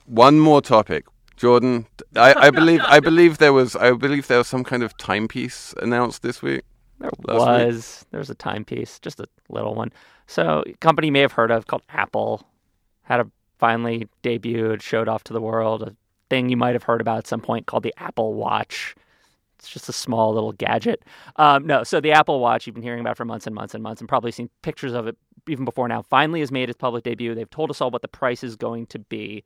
[0.07, 1.05] one more topic.
[1.43, 4.97] Jordan, I, I believe I believe there was I believe there was some kind of
[4.97, 6.63] timepiece announced this week.
[7.01, 7.67] There last week.
[7.67, 8.07] was.
[8.13, 9.91] There was a timepiece, just a little one.
[10.29, 12.47] So, a company you may have heard of called Apple
[13.03, 13.27] had a
[13.59, 15.97] finally debuted, showed off to the world a
[16.31, 18.95] thing you might have heard about at some point called the Apple Watch.
[19.59, 21.03] It's just a small little gadget.
[21.35, 23.83] Um, no, so the Apple Watch you've been hearing about for months and months and
[23.83, 25.17] months, and probably seen pictures of it
[25.49, 26.03] even before now.
[26.03, 27.35] Finally, has made its public debut.
[27.35, 29.45] They've told us all what the price is going to be.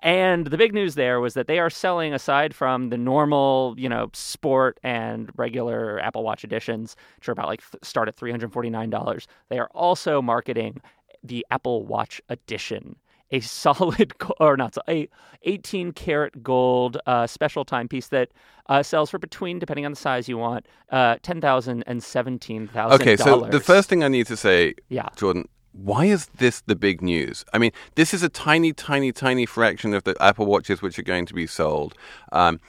[0.00, 3.88] And the big news there was that they are selling, aside from the normal, you
[3.88, 8.52] know, sport and regular Apple Watch editions, which are about like start at three hundred
[8.52, 9.26] forty nine dollars.
[9.48, 10.80] They are also marketing
[11.24, 12.94] the Apple Watch Edition,
[13.30, 15.08] a solid or not a
[15.42, 18.30] eighteen karat gold uh, special timepiece that
[18.68, 22.68] uh, sells for between, depending on the size you want, uh, ten thousand and seventeen
[22.68, 23.00] thousand.
[23.00, 25.08] Okay, so the first thing I need to say, Yeah.
[25.16, 27.44] Jordan, why is this the big news?
[27.52, 31.02] I mean, this is a tiny, tiny, tiny fraction of the Apple Watches which are
[31.04, 31.94] going to be sold.
[32.32, 32.60] Um,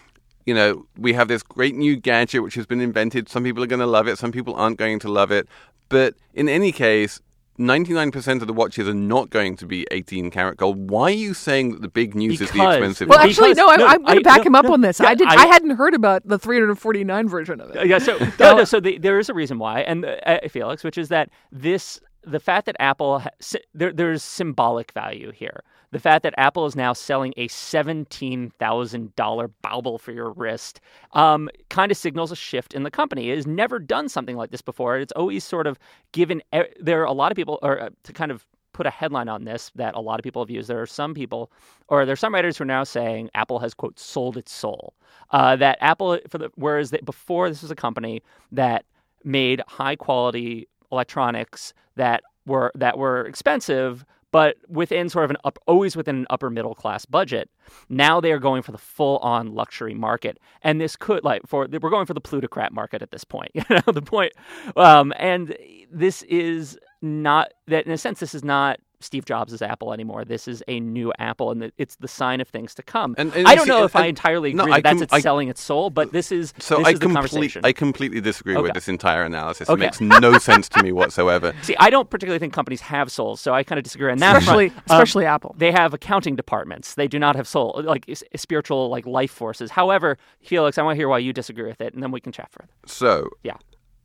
[0.46, 3.30] you know, we have this great new gadget which has been invented.
[3.30, 5.48] Some people are going to love it, some people aren't going to love it.
[5.90, 7.20] But in any case,
[7.60, 10.90] 99% of the watches are not going to be 18 karat gold.
[10.90, 13.30] Why are you saying that the big news is the Because- expensive Well, one?
[13.30, 15.00] actually, no, I, no, I'm going to back no, him up no, on this.
[15.00, 15.28] yeah, I did.
[15.28, 17.88] I- I, hadn't heard about the 349 version of Uh, it.
[17.88, 20.98] yeah, so no, no, so the, there is a reason why, and uh, Felix, which
[20.98, 25.64] is that this the fact that Apple ha- si- there, there's symbolic value here.
[25.92, 30.80] The fact that Apple is now selling a seventeen thousand dollar bauble for your wrist
[31.14, 33.32] um, kind of signals a shift in the company.
[33.32, 34.98] It has never done something like this before.
[34.98, 35.80] It's always sort of
[36.12, 36.42] given.
[36.80, 39.44] There are a lot of people, or uh, to kind of put a headline on
[39.46, 40.70] this that a lot of people have used.
[40.70, 41.52] There are some people,
[41.88, 44.94] or there are some writers who are now saying Apple has quote sold its soul.
[45.32, 48.22] Uh, that Apple, for the whereas that before this was a company
[48.52, 48.86] that
[49.24, 55.60] made high quality electronics that were that were expensive, but within sort of an up,
[55.68, 57.50] always within an upper middle class budget.
[57.90, 61.68] Now they are going for the full on luxury market, and this could like for
[61.68, 63.52] we're going for the plutocrat market at this point.
[63.70, 64.34] You know the point,
[64.76, 65.56] um, and
[65.92, 70.26] this is not that in a sense this is not Steve Jobs' is Apple anymore.
[70.26, 73.16] This is a new Apple, and it's the sign of things to come.
[73.18, 74.94] And- and I don't see, know if and- I entirely no, agree I that that's
[74.98, 77.16] com- its I- selling its soul, but this is So this I is the complete,
[77.32, 77.62] conversation.
[77.64, 78.62] I completely disagree Okay.
[78.64, 79.70] with this entire analysis.
[79.70, 79.82] Okay.
[79.82, 81.54] It makes no sense to me whatsoever.
[81.62, 84.32] See, I don't particularly think companies have souls, so I kind of disagree on that.
[84.44, 84.44] front.
[84.44, 85.56] Especially- Um, especially Apple.
[85.58, 86.96] They have accounting departments.
[86.96, 89.72] They do not have soul, like spiritual, like life forces.
[89.72, 92.32] However, Felix, I want to hear why you disagree with it, and then we can
[92.34, 92.70] chat further.
[92.86, 93.56] So Yeah.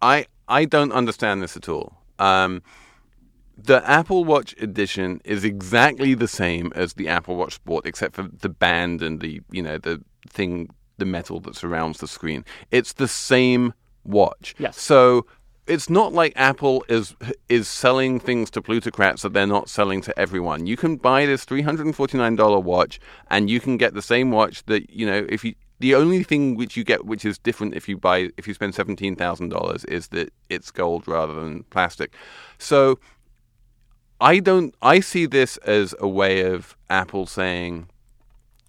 [0.01, 1.97] I I don't understand this at all.
[2.18, 2.62] Um,
[3.57, 8.24] the Apple Watch edition is exactly the same as the Apple Watch Sport, except for
[8.24, 12.44] the band and the you know the thing, the metal that surrounds the screen.
[12.70, 13.74] It's the same
[14.05, 14.55] watch.
[14.59, 14.80] Yes.
[14.80, 15.26] So
[15.66, 17.14] it's not like Apple is
[17.48, 20.66] is selling things to plutocrats that they're not selling to everyone.
[20.66, 23.00] You can buy this three hundred and forty nine dollar watch,
[23.30, 25.55] and you can get the same watch that you know if you.
[25.80, 28.74] The only thing which you get, which is different if you buy, if you spend
[28.74, 32.14] seventeen thousand dollars, is that it's gold rather than plastic.
[32.59, 33.00] So,
[34.25, 34.75] I don't.
[34.81, 37.89] I see this as a way of Apple saying,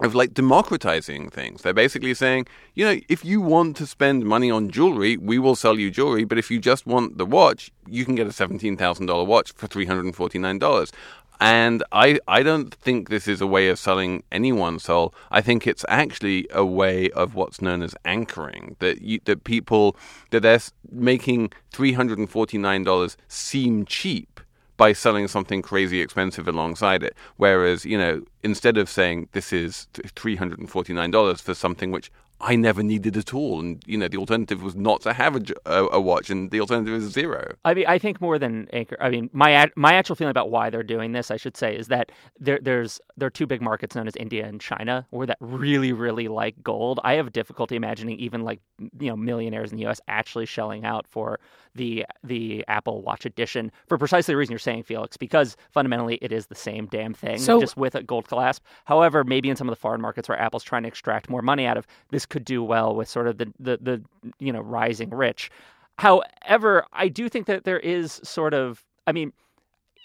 [0.01, 1.61] of like democratizing things.
[1.61, 5.55] They're basically saying, you know, if you want to spend money on jewelry, we will
[5.55, 6.25] sell you jewelry.
[6.25, 9.53] But if you just want the watch, you can get a seventeen thousand dollar watch
[9.53, 10.91] for three hundred and forty nine dollars.
[11.39, 15.13] And I, I don't think this is a way of selling anyone's soul.
[15.31, 18.75] I think it's actually a way of what's known as anchoring.
[18.79, 19.95] That you, that people
[20.31, 20.59] that they're
[20.91, 24.34] making three hundred and forty nine dollars seem cheap
[24.77, 27.15] by selling something crazy expensive alongside it.
[27.37, 32.11] Whereas, you know, instead of saying this is $349 for something which
[32.41, 36.01] I never needed at all, and, you know, the alternative was not to have a
[36.01, 37.55] watch, and the alternative is zero.
[37.63, 38.97] I mean, I think more than anchor.
[38.99, 41.87] I mean, my my actual feeling about why they're doing this, I should say, is
[41.87, 45.37] that there there's there are two big markets known as India and China, where that
[45.39, 46.99] really really like gold.
[47.05, 48.59] I have difficulty imagining even like
[48.99, 50.01] you know millionaires in the U.S.
[50.09, 51.39] actually shelling out for
[51.75, 56.31] the the Apple Watch edition for precisely the reason you're saying, Felix, because fundamentally it
[56.31, 58.63] is the same damn thing, So- just with a gold clasp.
[58.85, 61.65] However, maybe in some of the foreign markets where Apple's trying to extract more money
[61.65, 64.01] out of, this could do well with sort of the the, the
[64.39, 65.51] you know rising rich.
[65.97, 69.31] However, I do think that there is sort of, I mean,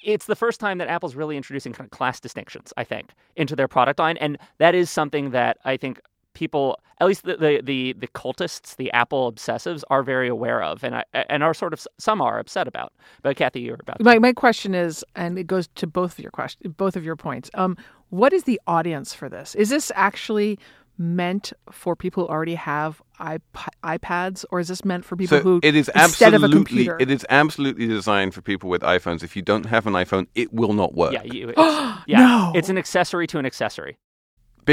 [0.03, 3.55] it's the first time that Apple's really introducing kind of class distinctions, I think, into
[3.57, 6.01] their product line, and that is something that I think
[6.35, 10.83] people, at least the the the, the cultists, the Apple obsessives, are very aware of,
[10.85, 12.93] and I, and are sort of some are upset about.
[13.23, 13.99] But Cathy, you're about.
[13.99, 17.05] to- My my question is, and it goes to both of your question, both of
[17.05, 17.51] your points.
[17.55, 17.77] Um,
[18.11, 19.55] what is the audience for this?
[19.55, 20.59] Is this actually
[20.99, 23.43] meant for people who already have iP-
[23.83, 26.85] iPads, or is this meant for people So who it is instead of a absolutely
[26.85, 26.97] computer?
[27.01, 29.23] it is absolutely designed for people with iPhones.
[29.23, 31.13] If you don't have an iPhone, it will not work.
[31.15, 31.59] yeah, you, it's,
[32.07, 32.53] yeah, No.
[32.55, 33.97] it's an accessory to an accessory.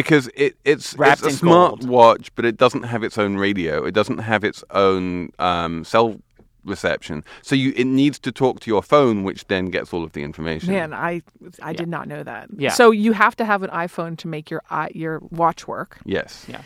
[0.01, 1.89] Because it, it's it's a in smart gold.
[1.89, 3.83] watch, but it doesn't have its own radio.
[3.85, 6.19] It doesn't have its own um, cell
[6.63, 7.23] reception.
[7.41, 10.23] So you it needs to talk to your phone, which then gets all of the
[10.23, 10.73] information.
[10.73, 11.21] Man, I
[11.61, 12.49] I did not know that.
[12.57, 12.71] Yeah.
[12.71, 14.61] So you have to have an iPhone to make your
[14.93, 16.45] your watch work, Yes.
[16.47, 16.61] Yeah.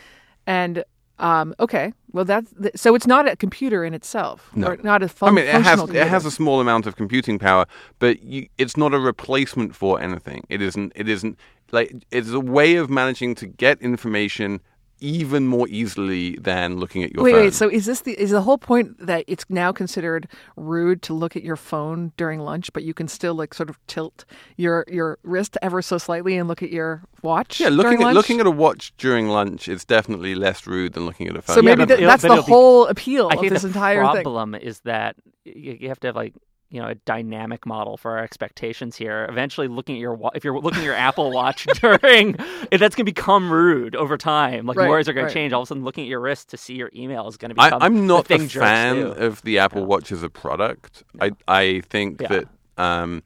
[0.46, 0.84] and
[1.18, 4.68] um, okay, well that's th- so it's not a computer in itself, No.
[4.68, 6.96] or not a I fun- mean, it has functional it has a small amount of
[6.96, 7.66] computing power,
[7.98, 10.44] but you, it's not a replacement for anything.
[10.48, 10.92] It isn't.
[10.94, 11.38] It isn't
[11.72, 14.60] like it's a way of managing to get information
[15.02, 17.40] even more easily than looking at your Wait, phone.
[17.42, 17.52] wait.
[17.54, 21.36] So is this the is the whole point that it's now considered rude to look
[21.36, 24.24] at your phone during lunch, but you can still like sort of tilt
[24.56, 27.60] your your wrist ever so slightly and look at your watch?
[27.60, 28.14] yeah, looking at lunch?
[28.14, 31.56] looking at a watch during lunch is definitely less rude than looking at a phone.
[31.56, 33.68] So Yeah, maybe but th- that's the it'll be- whole appeal I of this the
[33.68, 34.22] entire thing.
[34.22, 36.34] problem is that you, you have to have like
[36.72, 39.26] you know a dynamic model for our expectations here.
[39.28, 42.34] Eventually, looking at your wa- if you're looking at your Apple Watch during,
[42.72, 44.66] if that's going to become rude over time.
[44.66, 45.30] Like Right, words are going right.
[45.30, 45.52] to change.
[45.52, 47.60] All of a sudden, looking at your wrist to see your email is going to
[47.60, 47.82] I, become.
[47.82, 49.06] I'm not the a thing jerks fan do.
[49.12, 51.04] of the Apple Watch as a product.
[51.20, 52.28] I I think Yeah.
[52.28, 52.48] that
[52.82, 53.22] um,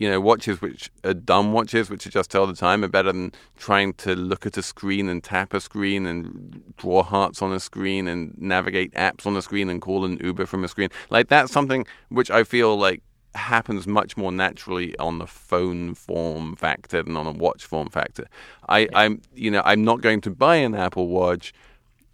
[0.00, 3.30] you know watches which are dumb watches which adjust all the time are better than
[3.58, 7.60] trying to look at a screen and tap a screen and draw hearts on a
[7.60, 10.88] screen and navigate apps on a screen and call an Uber from a screen.
[11.10, 13.02] Like that's something which I feel like
[13.34, 18.26] happens much more naturally on the phone form factor than on a watch form factor.
[18.70, 21.52] I, I'm you know I'm not going to buy an Apple Watch.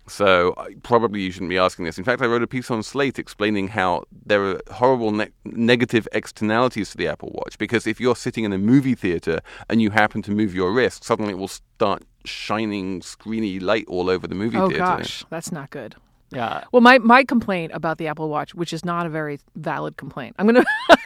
[0.09, 1.99] So probably you shouldn't be asking this.
[1.99, 6.07] In fact, I wrote a piece on Slate explaining how there are horrible ne- negative
[6.13, 7.59] externalities to the Apple Watch.
[7.59, 11.03] Because if you're sitting in a movie theater and you happen to move your wrist,
[11.05, 14.85] suddenly it will start shining screeny light all over the movie Oh theater.
[14.85, 15.97] gosh, that's not good.
[16.31, 16.65] Yeah.
[16.73, 20.35] Well, my, my complaint about the Apple Watch, which is not a very valid complaint,
[20.39, 20.65] I'm gonna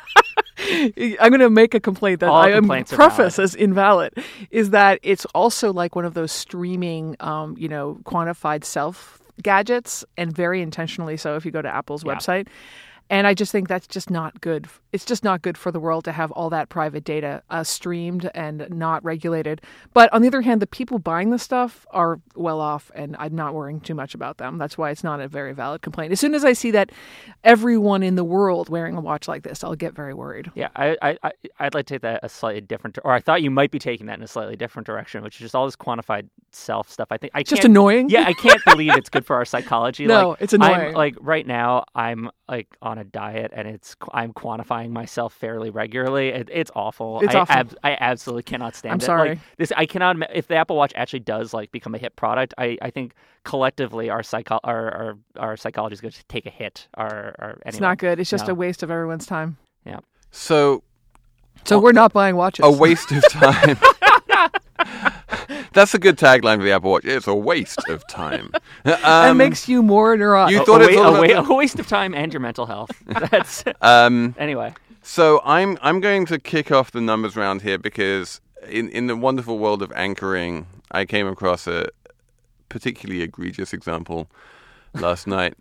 [1.21, 4.13] I'm gonna make a complaint that All I am preface as invalid,
[4.51, 10.05] is that it's also like one of those streaming, um, you know, quantified self gadgets,
[10.17, 11.37] and very intentionally so.
[11.37, 12.15] If you go to Apple's Yeah.
[12.15, 12.49] website.
[13.11, 14.69] And I just think that's just not good.
[14.93, 18.31] It's just not good for the world to have all that private data uh, streamed
[18.35, 19.61] and not regulated.
[19.93, 23.35] But on the other hand, the people buying the stuff are well off, and I'm
[23.35, 24.59] not worrying too much about them.
[24.59, 26.13] That's why it's not a very valid complaint.
[26.13, 26.93] As soon as I see that
[27.43, 30.51] everyone in the world wearing a watch like this, I'll get very worried.
[30.55, 33.43] Yeah, I, I, I I'd like to take that a slightly different, or I thought
[33.43, 35.77] you might be taking that in a slightly different direction, which is just all this
[35.77, 37.09] quantified self stuff.
[37.11, 38.09] I think I Just can't- annoying?
[38.09, 40.07] Yeah, I can't believe it's good for our psychology.
[40.11, 40.89] No, like, it's annoying.
[40.89, 45.71] I'm, like right now, I'm like on a diet, and it's I'm quantifying myself fairly
[45.71, 46.29] regularly.
[46.29, 47.21] It, it's awful.
[47.23, 47.79] It's I, awful.
[47.83, 49.05] I absolutely cannot stand I'm it.
[49.05, 49.29] sorry.
[49.31, 50.17] Like, this I cannot.
[50.35, 54.11] If the Apple Watch actually does like become a hit product, I, I think collectively
[54.11, 56.87] our psycho our our, our psychology is going to take a hit.
[56.95, 58.21] Our, our It's not good.
[58.21, 58.53] It's just No.
[58.53, 59.57] a waste of everyone's time.
[59.85, 60.01] Yeah.
[60.31, 60.83] So
[61.65, 62.65] So we're not buying watches.
[62.65, 63.79] a waste of time.
[65.73, 67.05] That's a good tagline for the Apple Watch.
[67.05, 68.51] It's a waste of time.
[68.85, 70.53] that Um, makes you more neurotic.
[70.57, 72.91] you thought a, it's wa- a, wa- a waste of time and your mental health.
[73.07, 74.75] That's um, anyway.
[75.03, 79.17] So I'm I'm going to kick off the numbers round here because in in the
[79.17, 81.87] wonderful world of anchoring, I came across a
[82.69, 84.29] particularly egregious example
[84.95, 85.55] last night.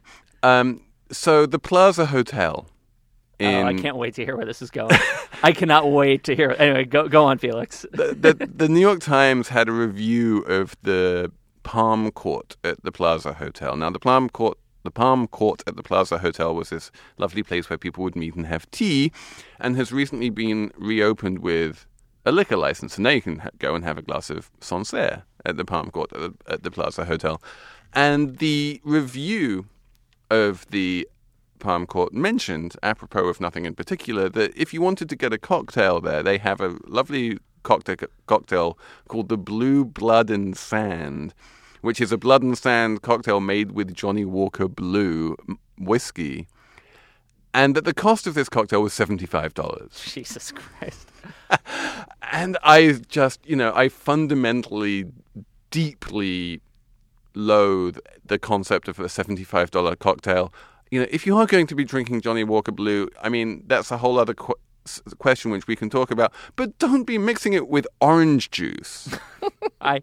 [0.43, 0.81] Um,
[1.11, 2.65] so the Plaza Hotel.
[3.39, 4.97] In, Oh, I can't wait to hear where this is going.
[5.43, 6.55] I cannot wait to hear.
[6.59, 7.85] Anyway, go go on, Felix.
[7.91, 11.31] the, the, the New York Times had a review of the
[11.63, 13.75] Palm Court at the Plaza Hotel.
[13.77, 17.69] Now, the Palm Court, the Palm Court at the Plaza Hotel was this lovely place
[17.69, 19.11] where people would meet and have tea,
[19.59, 21.85] and has recently been reopened with
[22.25, 22.97] a liquor license.
[22.97, 25.91] And now you can ha- go and have a glass of Sancerre at the Palm
[25.91, 27.41] Court at the, at the Plaza Hotel.
[27.93, 29.65] And the review
[30.29, 31.07] of the
[31.59, 35.37] Palm Court mentioned, apropos of nothing in particular, that if you wanted to get a
[35.37, 41.33] cocktail there, they have a lovely cocktail cocktail called the Blue Blood and Sand,
[41.81, 45.35] which is a blood and sand cocktail made with Johnnie Walker Blue
[45.77, 46.47] whiskey,
[47.53, 49.91] and that the cost of this cocktail was seventy five dollars.
[50.13, 51.07] Jesus Christ.
[52.31, 55.05] And I just, you know, I fundamentally,
[55.71, 56.61] deeply
[57.33, 60.53] loathe the concept of a $75 cocktail.
[60.91, 63.91] You know, if you are going to be drinking Johnnie Walker Blue, I mean, that's
[63.91, 64.55] a whole other qu-
[65.19, 69.15] question which we can talk about, but don't be mixing it with orange juice.
[69.81, 70.01] I,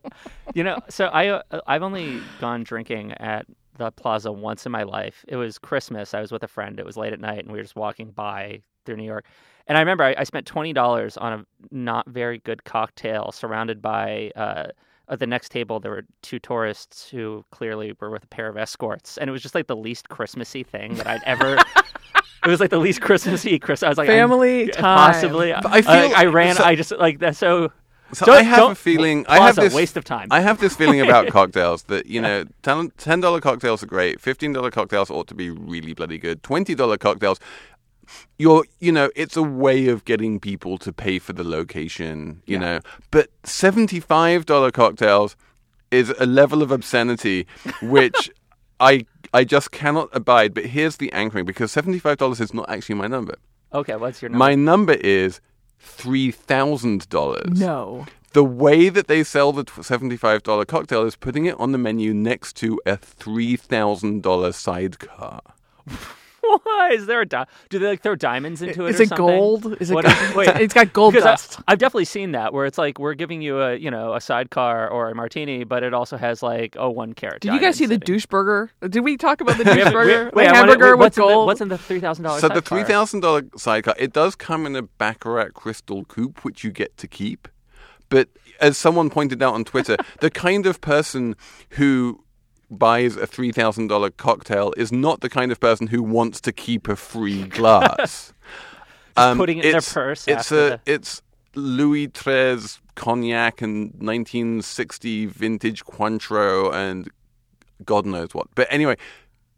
[0.54, 3.46] you know, so I uh, I've only gone drinking at
[3.78, 5.24] the plaza once in my life.
[5.28, 6.14] It was Christmas.
[6.14, 6.78] I was with a friend.
[6.78, 9.26] It was late at night, and we were just walking by through New York.
[9.66, 13.82] And I remember I, I spent twenty dollars on a not very good cocktail, surrounded
[13.82, 14.30] by.
[14.36, 14.68] Uh,
[15.08, 18.56] at the next table, there were two tourists who clearly were with a pair of
[18.56, 21.56] escorts, and it was just like the least Christmassy thing that I'd ever.
[22.44, 23.82] it was like the least Christmassy Chris.
[23.82, 24.82] I was like, I'm- Family time.
[24.82, 25.52] possibly.
[25.52, 26.56] I uh, feel- I ran.
[26.56, 27.36] so- I just like that.
[27.36, 27.70] So
[28.12, 29.24] So Don't- I have a feeling.
[29.28, 30.28] I have Plaza, this waste of time.
[30.30, 34.20] I have this feeling about cocktails that you know, ten dollar cocktails are great.
[34.20, 36.42] Fifteen dollar cocktails ought to be really bloody good.
[36.44, 37.40] Twenty dollar cocktails,
[38.38, 42.42] you're you know, it's a way of getting people to pay for the location.
[42.46, 42.80] You know,
[43.10, 45.36] but seventy five dollar cocktails
[45.90, 47.46] is a level of obscenity
[47.82, 48.30] which
[48.80, 50.54] I I just cannot abide.
[50.54, 53.34] But here's the anchoring because seventy five dollars is not actually my number.
[53.72, 54.38] okay, what's your number?
[54.38, 55.40] My number is
[55.78, 57.58] three thousand dollars.
[57.60, 58.06] No.
[58.32, 62.54] The way that they sell the $75 cocktail is putting it on the menu next
[62.56, 65.40] to a $3,000 sidecar.
[66.64, 68.90] Why is there a di- do they like throw diamonds into it?
[68.90, 69.26] Is or it something?
[69.26, 69.76] gold?
[69.80, 70.34] Is it What- gold?
[70.36, 71.60] wait, It's got gold because I- dust.
[71.68, 74.88] I've definitely seen that where it's like we're giving you a you know a sidecar
[74.88, 77.40] or a martini, but it also has like oh one carat.
[77.40, 78.70] Did you guys see the diamond douche burger?
[78.88, 79.76] Did we talk about the sitting.
[79.84, 80.30] douche We burger?
[80.34, 81.46] wait, the I wanna- hamburger wait, with what's In the, gold.
[81.46, 82.40] what's in the three thousand dollars?
[82.40, 86.96] So the $3,000 sidecar, it does come in a Baccarat crystal coupe, which you get
[86.98, 87.48] to keep.
[88.08, 88.28] But
[88.60, 91.34] as someone pointed out on Twitter, the kind of person
[91.70, 92.22] who
[92.70, 96.96] buys a $3,000 cocktail is not the kind of person who wants to keep a
[96.96, 98.32] free glass.
[99.18, 101.22] Um, putting it in their purse It's after a it's
[101.54, 102.58] Louis XIII
[102.96, 107.08] cognac and 1960 vintage Cointreau and
[107.84, 108.48] God knows what.
[108.54, 108.96] But anyway,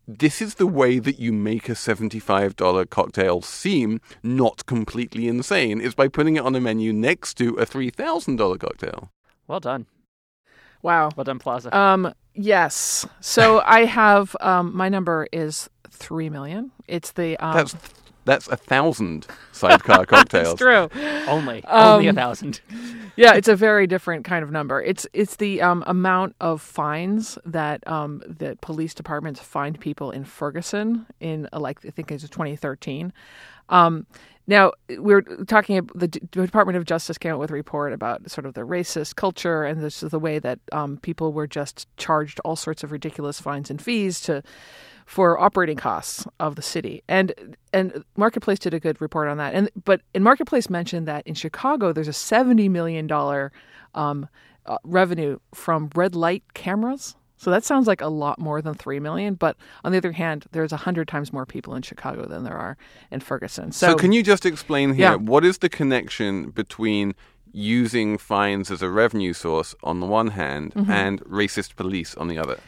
[0.07, 5.95] this is the way that you make a $75 cocktail seem not completely insane is
[5.95, 9.11] by putting it on a menu next to a $3,000 cocktail.
[9.47, 9.87] Well done,
[10.83, 11.11] wow.
[11.17, 11.77] well done, Plaza.
[11.77, 12.15] Um.
[12.39, 13.07] Yes.
[13.21, 14.77] So I have um.
[14.77, 16.71] My number is three million.
[16.87, 17.55] It's the um.
[17.55, 17.77] That's
[18.25, 20.53] that's a thousand sidecar cocktails.
[20.53, 20.89] it's true.
[21.27, 22.61] only only a um, thousand.
[23.17, 24.81] Yeah, it's a very different kind of number.
[24.81, 30.23] It's it's the um, amount of fines that um, that police departments fined people in
[30.23, 33.13] Ferguson in uh, like I think it's 2013.
[33.71, 34.07] Um,
[34.49, 35.79] Now we're talking.
[35.79, 39.15] About the Department of Justice came out with a report about sort of the racist
[39.15, 42.91] culture and this is the way that um, people were just charged all sorts of
[42.91, 44.43] ridiculous fines and fees to
[45.05, 47.03] for operating costs of the city.
[47.09, 49.55] And and Marketplace did a good report on that.
[49.55, 53.53] And but in Marketplace mentioned that in Chicago there's a seventy million dollar
[53.95, 54.29] um,
[54.65, 57.17] uh, revenue from red light cameras.
[57.39, 59.35] So that sounds like a lot more than three million.
[59.35, 62.57] But on the other hand, there's a hundred times more people in Chicago than there
[62.57, 62.77] are
[63.11, 63.73] in Ferguson.
[63.73, 65.15] So, So, can you just explain here Yeah.
[65.15, 67.15] what is the connection between
[67.53, 70.91] using fines as a revenue source on the one hand Mm-hmm.
[70.91, 72.59] and racist police on the other?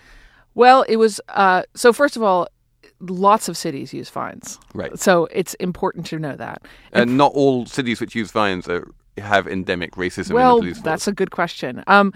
[0.54, 1.92] Well, it was uh, so.
[1.92, 2.48] First of all,
[3.00, 4.98] lots of cities use fines, Right.
[4.98, 6.62] So it's important to know that.
[6.92, 10.76] And not all cities which use fines are, have endemic racism in well, the police
[10.78, 10.84] force.
[10.84, 11.82] that's a good question.
[11.86, 12.12] Um,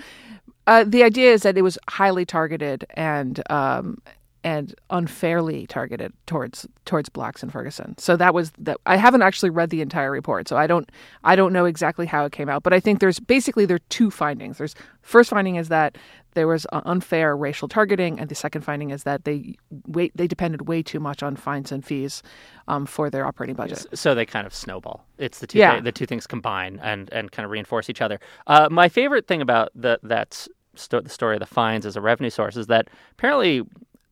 [0.66, 3.98] uh, the idea is that it was highly targeted and um,
[4.42, 7.96] and unfairly targeted towards towards blacks in Ferguson.
[7.98, 8.76] So that was that.
[8.84, 10.90] I haven't actually read the entire report, so I don't
[11.24, 12.62] I don't know exactly how it came out.
[12.62, 14.58] But I think there's basically there are two findings.
[14.58, 15.96] There's first finding is that
[16.34, 19.54] there was unfair racial targeting, and the second finding is that they
[19.86, 22.22] wait they depended way too much on fines and fees
[22.68, 23.86] um, for their operating budget.
[23.94, 25.06] So they kind of snowball.
[25.16, 25.76] It's the two Yeah.
[25.76, 28.18] thi- the two things combine and, and kind of reinforce each other.
[28.46, 32.30] Uh, my favorite thing about the that the story of the fines as a revenue
[32.30, 33.62] source is that apparently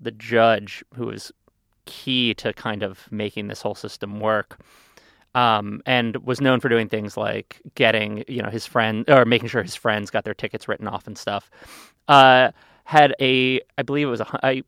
[0.01, 1.33] the judge who was
[1.85, 4.59] key to kind of making this whole system work
[5.35, 9.49] um, and was known for doing things like getting you know his friend or making
[9.49, 11.51] sure his friends got their tickets written off and stuff.
[12.09, 12.51] Uh,
[12.85, 14.63] had a I believe it was a I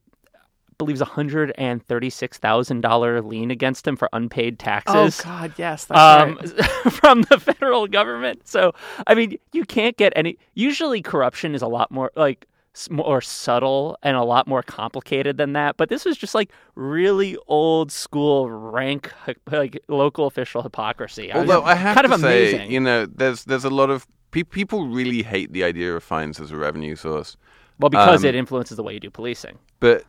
[0.78, 4.58] believe it was a hundred and thirty six thousand dollar lien against him for unpaid
[4.58, 5.20] taxes.
[5.20, 5.24] Oh.
[5.24, 6.92] God, yes, that's Um, right.
[6.92, 8.46] from the federal government.
[8.46, 8.72] So,
[9.06, 10.38] I mean, you can't get any.
[10.54, 12.46] Usually, corruption is a lot more like
[12.90, 15.76] more subtle and a lot more complicated than that.
[15.76, 19.12] But this was just like really old school rank
[19.50, 21.30] like local official hypocrisy.
[21.30, 22.72] I was Although I have kind to of say, amazing.
[22.72, 26.40] you know, there's there's a lot of pe- people really hate the idea of fines
[26.40, 27.36] as a revenue source,
[27.78, 29.56] well, because um, it influences the way you do policing.
[29.78, 30.02] but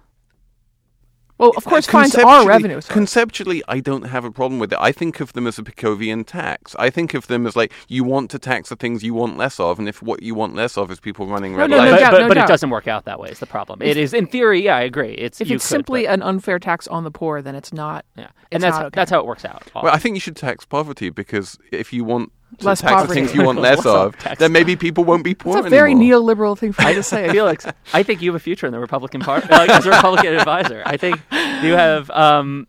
[1.37, 2.75] Well, of uh, course, fines are conceptually- revenue.
[2.75, 2.87] source.
[2.87, 4.79] Conceptually, I don't have a problem with it.
[4.81, 6.75] I think of them as a Pigouvian tax.
[6.79, 9.59] I think of them as like you want to tax the things you want less
[9.59, 11.99] of, and if what you want less of is people running red no, lights, but
[11.99, 13.29] doubt, but, no but it doesn't work out that way.
[13.29, 13.81] Is the problem?
[13.81, 14.63] It is in theory.
[14.63, 15.13] Yeah, I agree.
[15.13, 17.73] It's if you it's could, simply but- an unfair tax on the poor, then it's
[17.73, 18.05] not.
[18.15, 18.95] yeah, and that's not okay.
[18.95, 19.69] that's how it works out.
[19.75, 23.07] Well, I think you should tax poverty because if you want to Less tax poverty.
[23.07, 25.91] the things you want less of, then maybe people won't be poor It's a very
[25.91, 26.21] anymore.
[26.21, 27.29] neoliberal thing for you to say.
[27.31, 30.33] Felix, I think you have a future in the Republican Party like, as a Republican
[30.35, 30.83] advisor.
[30.85, 32.09] I think you have.
[32.11, 32.67] Um,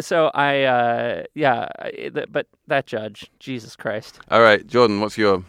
[0.00, 1.68] so I, uh, yeah,
[2.30, 4.20] but that judge, Jesus Christ.
[4.30, 5.44] All right, Jordan, what's your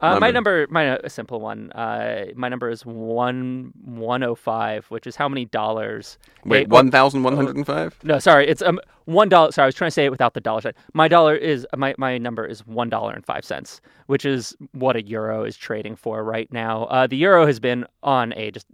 [0.00, 0.66] Uh, my Number.
[0.68, 1.72] my a simple one.
[1.72, 6.18] Uh, my number is one one oh five, which is how many dollars?
[6.44, 7.98] wait one thousand one hundred and five?
[8.04, 9.52] No, sorry, it's um one dollar.
[9.52, 10.74] Sorry, I was trying to say it without the dollar sign.
[10.92, 14.96] My dollar is my my number is one dollar and five cents, which is what
[14.96, 16.84] a euro is trading for right now.
[16.84, 18.66] Uh, the euro has been on a just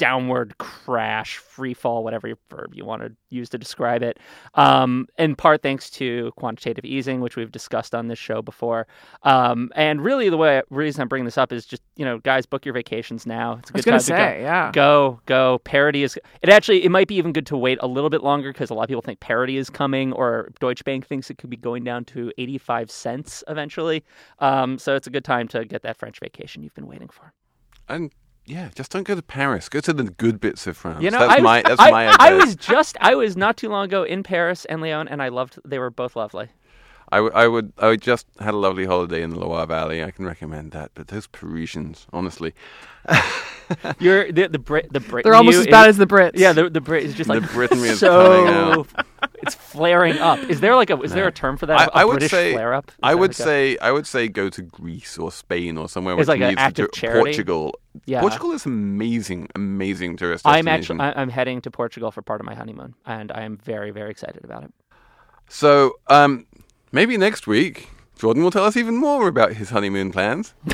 [0.00, 4.18] downward crash, free fall, whatever verb you want to use to describe it.
[4.54, 8.86] Um, in part thanks to quantitative easing, which we've discussed on this show before.
[9.24, 12.46] Um, and really, the way reason I'm bringing this up is just you know, guys,
[12.46, 13.58] book your vacations now.
[13.58, 14.72] It's a I was good gonna time to go say, yeah.
[14.72, 18.08] go go parity is it actually it might be even good to wait a little
[18.08, 21.30] bit longer because a lot of people think parity is coming or deutsche bank thinks
[21.30, 24.02] it could be going down to 85 cents eventually
[24.38, 27.32] um, so it's a good time to get that french vacation you've been waiting for
[27.88, 28.10] And
[28.46, 29.68] yeah, just don't go to Paris.
[29.68, 31.02] Go to the good bits of France.
[31.02, 33.68] you know that's I, my that's I, my I was just i was not too
[33.68, 36.48] long ago in paris and lyon and i loved they were both lovely
[37.12, 40.00] I, w- I would I would just had a lovely holiday in the Loire Valley.
[40.04, 40.92] I can recommend that.
[40.94, 42.54] But those Parisians, honestly,
[43.98, 46.32] you're the the brit the brit They're almost as bad as the Brits.
[46.34, 48.86] yeah the, the brit is just The like Britanny is so coming
[49.42, 51.88] it's flaring up is there like a is there a term for that I A
[51.94, 54.48] I would british say flare up Is I would like say I would say go
[54.48, 57.22] to Greece or Spain or somewhere It's like an needs act to of do- charity?
[57.22, 57.79] Portugal.
[58.06, 58.20] Yeah.
[58.20, 61.00] Portugal is amazing, amazing tourist I'm destination.
[61.00, 64.10] actually I'm heading to Portugal for part of my honeymoon, and I am very very
[64.10, 64.72] excited about it.
[65.48, 66.46] So, um,
[66.92, 67.88] maybe next week,
[68.18, 70.54] Jordan will tell us even more about his honeymoon plans.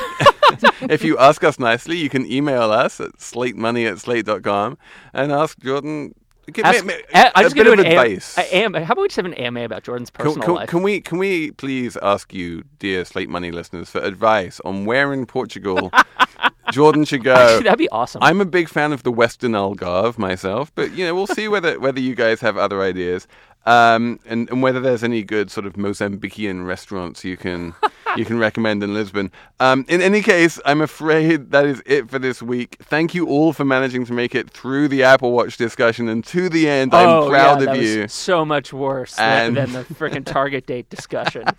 [0.82, 4.76] if you ask us nicely, you can email us at slatemoney at slate.com
[5.14, 6.14] and ask Jordan.
[6.52, 8.38] Give Ask, me, I, I'm a just bit of an advice.
[8.38, 10.68] AM, how about we just have an AMA about Jordan's Can, personal can- life?
[10.68, 15.12] can we can we please ask you, dear Slate Money listeners, for advice on where
[15.12, 15.90] in Portugal
[16.70, 17.34] Jordan should go?
[17.34, 18.22] Actually, that'd be awesome.
[18.22, 21.78] I'm a big fan of the Western Algarve myself, but you know we'll see whether
[21.80, 23.26] whether you guys have other ideas.
[23.66, 27.74] um, and, and whether there's any good sort of Mozambican restaurants you can
[28.16, 29.32] you can recommend in Lisbon.
[29.58, 32.76] Um, in any case, I'm afraid that is it for this week.
[32.80, 36.48] Thank you all for managing to make it through the Apple Watch discussion and to
[36.48, 36.94] the end.
[36.94, 38.02] I'm oh, proud yeah, of that you.
[38.02, 41.44] Was so much worse And- than, than the freaking Target date discussion.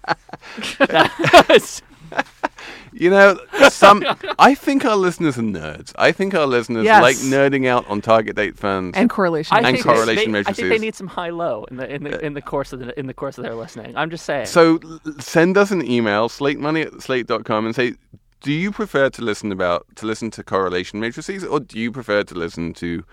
[2.68, 3.38] That was- You know,
[3.70, 4.04] some
[4.40, 5.94] I think our listeners are nerds.
[5.98, 7.02] I think our listeners Yes.
[7.02, 8.98] like nerding out on target date funds.
[8.98, 9.56] And correlation.
[9.56, 10.82] I And think they- correlation they, I think they matrices.
[10.82, 13.14] need some high low in the in the in the course of the in the
[13.14, 13.96] course of their listening.
[13.96, 14.48] I'm just saying.
[14.48, 17.94] So l- send us an email, slatemoney at slate.com, and say,
[18.42, 22.24] do you prefer to listen about to listen to correlation matrices, or do you prefer
[22.24, 23.04] to listen to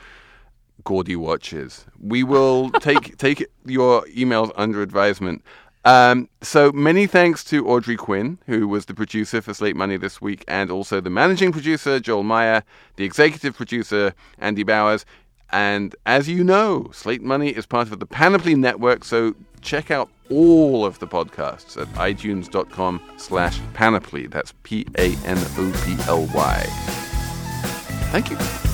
[0.85, 1.87] gaudy watches?
[2.01, 5.43] We will take take your emails under advisement.
[5.85, 10.21] Um, so many thanks to Audrey Quinn, who was the producer for Slate Money this
[10.21, 12.63] week, and also the managing producer Joel Meyer,
[12.97, 15.05] the executive producer Andy Bowers.
[15.51, 20.09] And as you know, Slate Money is part of the Panoply Network, so check out
[20.31, 24.27] all of the podcasts at itunes.com slash panoply.
[24.27, 25.15] That's P-A-N-O-P-L-Y.
[28.11, 28.74] Thank you.